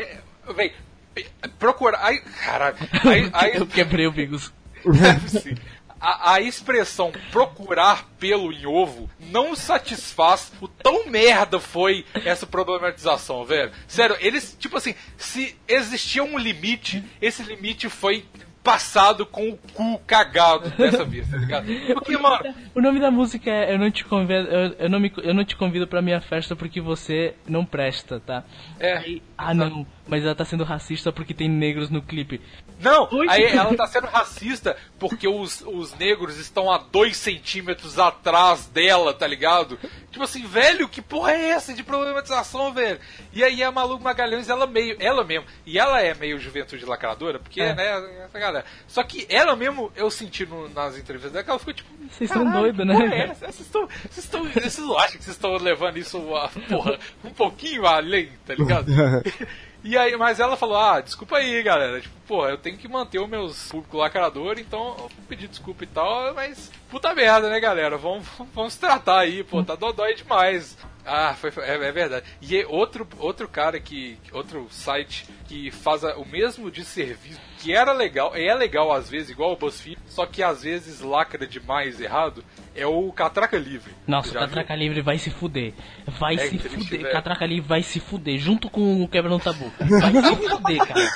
velho. 0.54 0.72
Procurar. 1.58 2.04
Aí, 2.04 2.20
caralho. 2.20 2.76
Aí, 3.04 3.30
aí, 3.32 3.56
Eu 3.56 3.66
quebrei 3.66 4.06
o 4.06 4.12
Bigos. 4.12 4.52
A, 5.98 6.34
a 6.34 6.40
expressão 6.40 7.10
procurar 7.32 8.06
pelo 8.18 8.52
em 8.52 8.66
ovo 8.66 9.10
não 9.18 9.56
satisfaz 9.56 10.52
o 10.60 10.68
tão 10.68 11.06
merda 11.06 11.58
foi 11.58 12.04
essa 12.24 12.46
problematização, 12.46 13.44
velho. 13.44 13.72
Sério, 13.88 14.16
eles, 14.20 14.54
tipo 14.58 14.76
assim, 14.76 14.94
se 15.16 15.56
existia 15.66 16.22
um 16.22 16.38
limite, 16.38 17.02
esse 17.20 17.42
limite 17.42 17.88
foi 17.88 18.26
passado 18.66 19.24
com 19.24 19.50
o 19.50 19.56
cu 19.72 19.96
cagado 20.04 20.68
dessa 20.70 21.04
vez, 21.04 21.30
tá 21.30 21.36
ligado? 21.36 21.66
Porque, 21.94 22.18
mano, 22.18 22.52
O 22.74 22.80
nome 22.80 22.98
da 22.98 23.12
música 23.12 23.48
é 23.48 23.72
Eu 23.72 23.78
não 23.78 23.88
te 23.92 24.04
convido, 24.04 24.48
eu, 24.48 24.72
eu 24.76 24.90
não, 24.90 24.98
me, 24.98 25.12
eu 25.22 25.32
não 25.32 25.44
te 25.44 25.54
convido 25.54 25.86
pra 25.86 26.02
minha 26.02 26.20
festa 26.20 26.56
porque 26.56 26.80
você 26.80 27.36
não 27.46 27.64
presta, 27.64 28.18
tá? 28.18 28.42
é. 28.80 28.96
Aí, 28.96 29.22
ah 29.38 29.54
não, 29.54 29.86
mas 30.08 30.24
ela 30.24 30.34
tá 30.34 30.44
sendo 30.44 30.64
racista 30.64 31.12
porque 31.12 31.32
tem 31.32 31.48
negros 31.48 31.90
no 31.90 32.02
clipe. 32.02 32.40
Não, 32.80 33.08
Oi, 33.12 33.26
aí 33.28 33.44
ela 33.44 33.74
tá 33.74 33.86
sendo 33.86 34.08
racista 34.08 34.76
porque 34.98 35.28
os, 35.28 35.62
os 35.62 35.96
negros 35.96 36.36
estão 36.36 36.70
a 36.70 36.78
dois 36.78 37.16
centímetros 37.16 37.98
atrás 37.98 38.66
dela, 38.66 39.14
tá 39.14 39.26
ligado? 39.26 39.78
Tipo 40.16 40.24
assim, 40.24 40.46
velho, 40.46 40.88
que 40.88 41.02
porra 41.02 41.32
é 41.32 41.50
essa 41.50 41.74
de 41.74 41.82
problematização, 41.84 42.72
velho? 42.72 42.98
E 43.34 43.44
aí 43.44 43.62
a 43.62 43.70
Malu 43.70 44.00
Magalhães, 44.00 44.48
ela 44.48 44.66
meio, 44.66 44.96
ela 44.98 45.22
mesmo, 45.22 45.44
e 45.66 45.78
ela 45.78 46.00
é 46.00 46.14
meio 46.14 46.38
juventude 46.38 46.86
lacradora, 46.86 47.38
porque, 47.38 47.60
É. 47.60 47.74
né, 47.74 48.24
essa 48.24 48.38
galera. 48.38 48.64
Só 48.88 49.02
que 49.02 49.26
ela 49.28 49.54
mesmo, 49.54 49.92
eu 49.94 50.10
senti 50.10 50.46
no- 50.46 50.70
nas 50.70 50.96
entrevistas 50.96 51.30
dela, 51.32 51.44
que 51.44 51.50
ela 51.50 51.58
ficou 51.58 51.74
tipo. 51.74 51.90
Vocês 52.10 52.30
são 52.30 52.44
"Caralho, 52.44 52.72
doidos, 52.72 52.86
né, 52.86 52.94
é 52.94 53.08
velho?" 53.10 53.30
essa? 53.32 53.44
Vocês 53.52 53.60
estão. 53.60 53.86
Vocês 53.86 54.24
estão. 54.24 54.44
Vocês 54.48 54.78
não 54.78 54.96
acham 54.98 55.18
que 55.18 55.24
vocês 55.24 55.36
estão 55.36 55.52
levando 55.58 55.98
isso, 55.98 56.34
a, 56.34 56.48
porra, 56.66 56.98
um 57.22 57.30
pouquinho 57.30 57.84
além, 57.86 58.30
tá 58.46 58.54
ligado? 58.54 58.86
E 59.86 59.96
aí, 59.96 60.16
mas 60.16 60.40
ela 60.40 60.56
falou, 60.56 60.76
ah, 60.76 61.00
desculpa 61.00 61.36
aí, 61.36 61.62
galera. 61.62 62.00
Tipo, 62.00 62.14
pô, 62.26 62.48
eu 62.48 62.58
tenho 62.58 62.76
que 62.76 62.88
manter 62.88 63.20
o 63.20 63.28
meu 63.28 63.48
público 63.70 63.98
lacrador, 63.98 64.58
então 64.58 64.96
eu 64.98 65.10
pedi 65.28 65.46
desculpa 65.46 65.84
e 65.84 65.86
tal, 65.86 66.34
mas 66.34 66.72
puta 66.90 67.14
merda, 67.14 67.48
né, 67.48 67.60
galera? 67.60 67.96
Vamos, 67.96 68.26
vamos 68.52 68.74
tratar 68.74 69.20
aí, 69.20 69.44
pô, 69.44 69.62
tá 69.62 69.76
dodói 69.76 70.16
demais. 70.16 70.76
Ah, 71.06 71.34
foi, 71.34 71.52
é, 71.62 71.74
é, 71.74 71.92
verdade. 71.92 72.26
E 72.42 72.56
é 72.56 72.66
outro, 72.66 73.06
outro 73.18 73.48
cara 73.48 73.78
que. 73.78 74.18
Outro 74.32 74.66
site 74.70 75.24
que 75.46 75.70
faz 75.70 76.02
o 76.02 76.24
mesmo 76.24 76.70
de 76.70 76.84
serviço, 76.84 77.40
que 77.58 77.72
era 77.72 77.92
legal, 77.92 78.32
é 78.34 78.52
legal 78.52 78.92
às 78.92 79.08
vezes, 79.08 79.30
igual 79.30 79.52
o 79.52 79.56
BuzzFeed, 79.56 79.98
só 80.06 80.26
que 80.26 80.42
às 80.42 80.64
vezes 80.64 81.00
lacra 81.00 81.46
demais 81.46 82.00
errado, 82.00 82.44
é 82.74 82.84
o 82.84 83.12
Catraca 83.12 83.56
Livre. 83.56 83.92
Nossa, 84.06 84.30
o 84.30 84.32
Catraca 84.34 84.74
viu? 84.74 84.82
Livre 84.82 85.02
vai 85.02 85.18
se 85.18 85.30
fuder. 85.30 85.72
Vai 86.18 86.34
é 86.34 86.38
se 86.38 86.58
fuder. 86.58 87.00
Velho. 87.00 87.12
Catraca 87.12 87.46
Livre 87.46 87.68
vai 87.68 87.82
se 87.82 88.00
fuder, 88.00 88.38
junto 88.38 88.68
com 88.68 89.04
o 89.04 89.08
Quebra 89.08 89.30
no 89.30 89.38
Tabu. 89.38 89.72
Vai 89.78 90.12
se 90.12 90.36
fuder, 90.36 90.86
cara. 90.86 91.10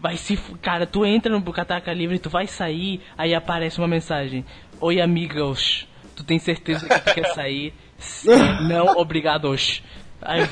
Vai 0.00 0.16
se 0.16 0.36
Cara, 0.60 0.86
tu 0.86 1.06
entra 1.06 1.38
no 1.38 1.52
Catraca 1.52 1.92
Livre, 1.92 2.18
tu 2.18 2.28
vai 2.28 2.46
sair, 2.46 3.00
aí 3.16 3.34
aparece 3.34 3.78
uma 3.78 3.88
mensagem. 3.88 4.44
Oi, 4.80 5.00
amigos. 5.00 5.86
Tu 6.16 6.24
tem 6.24 6.38
certeza 6.38 6.88
que 6.88 7.00
tu 7.00 7.14
quer 7.14 7.32
sair? 7.34 7.72
Não, 8.68 8.86
obrigados. 8.98 9.82
Aí, 10.24 10.42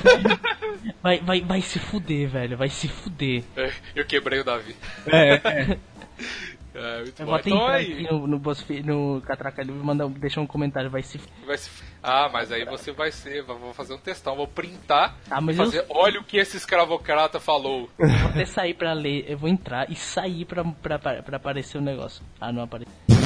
vai, 1.01 1.19
vai, 1.19 1.41
vai 1.41 1.61
se 1.61 1.79
fuder, 1.79 2.27
velho. 2.27 2.57
Vai 2.57 2.67
se 2.67 2.89
fuder. 2.89 3.43
É, 3.55 3.71
eu 3.95 4.05
quebrei 4.05 4.41
o 4.41 4.43
Davi. 4.43 4.75
É. 5.07 5.35
é. 5.35 5.77
É, 6.73 6.99
muito 6.99 7.21
eu 7.21 7.25
bom. 7.25 7.31
vou 7.31 7.39
então 7.39 7.67
aí. 7.67 8.03
no, 8.03 8.27
no, 8.27 8.39
BuzzFeed, 8.39 8.87
no 8.87 9.21
Catraca 9.27 9.61
Livre 9.61 9.83
manda, 9.83 10.07
deixa 10.07 10.39
um 10.39 10.47
comentário, 10.47 10.89
vai 10.89 11.03
se... 11.03 11.19
vai 11.45 11.57
se. 11.57 11.69
Ah, 12.01 12.29
mas 12.31 12.49
aí 12.51 12.63
você 12.63 12.93
vai 12.93 13.11
ser, 13.11 13.43
vou 13.43 13.73
fazer 13.73 13.93
um 13.93 13.97
testão, 13.97 14.37
vou 14.37 14.47
printar 14.47 15.17
ah, 15.29 15.41
mas 15.41 15.57
fazer, 15.57 15.79
eu... 15.79 15.85
olha 15.89 16.21
o 16.21 16.23
que 16.23 16.37
esse 16.37 16.55
escravocrata 16.55 17.41
falou. 17.41 17.89
Eu 17.99 18.07
vou 18.07 18.29
até 18.29 18.45
sair 18.45 18.73
pra 18.73 18.93
ler, 18.93 19.25
eu 19.27 19.37
vou 19.37 19.49
entrar 19.49 19.91
e 19.91 19.95
sair 19.95 20.45
pra, 20.45 20.63
pra, 20.63 20.97
pra, 20.97 21.21
pra 21.21 21.37
aparecer 21.37 21.77
o 21.77 21.81
um 21.81 21.83
negócio. 21.83 22.23
Ah, 22.39 22.53
não 22.53 22.63
apareceu. 22.63 23.20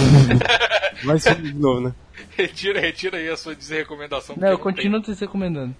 Vai 1.03 1.19
ser 1.19 1.35
de 1.35 1.53
novo, 1.53 1.81
né? 1.81 1.93
Retira, 2.37 2.79
retira 2.79 3.17
aí 3.17 3.29
a 3.29 3.37
sua 3.37 3.55
desrecomendação. 3.55 4.35
Não, 4.37 4.49
eu 4.49 4.59
continuo 4.59 5.01
te 5.01 5.13
recomendando. 5.13 5.75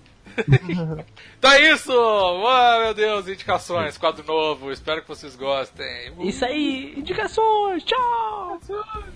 então 1.38 1.52
é 1.52 1.72
isso! 1.72 1.92
Oh, 1.94 2.80
meu 2.82 2.94
Deus, 2.94 3.28
indicações, 3.28 3.98
quadro 3.98 4.26
novo, 4.26 4.72
espero 4.72 5.02
que 5.02 5.08
vocês 5.08 5.36
gostem. 5.36 6.14
Isso 6.20 6.44
aí, 6.46 6.94
indicações, 6.98 7.84
tchau! 7.84 8.60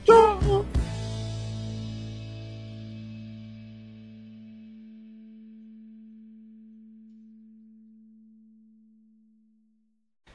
Tchau! 0.06 0.59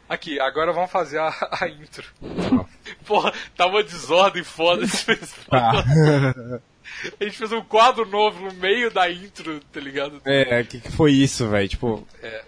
Aqui, 0.08 0.38
agora 0.38 0.72
vamos 0.72 0.90
fazer 0.90 1.18
a, 1.18 1.28
a 1.60 1.68
intro. 1.68 2.04
Porra, 3.06 3.32
tá 3.56 3.66
uma 3.66 3.82
desordem 3.82 4.44
foda 4.44 4.84
esse 4.84 5.10
ah. 5.50 5.72
A 7.20 7.24
gente 7.24 7.38
fez 7.38 7.52
um 7.52 7.62
quadro 7.62 8.06
novo 8.06 8.44
no 8.44 8.54
meio 8.54 8.90
da 8.90 9.10
intro, 9.10 9.60
tá 9.72 9.80
ligado? 9.80 10.20
É, 10.24 10.60
o 10.60 10.66
que, 10.66 10.80
que 10.80 10.92
foi 10.92 11.12
isso, 11.12 11.48
velho? 11.48 11.68
Tipo. 11.68 12.06
É. 12.22 12.44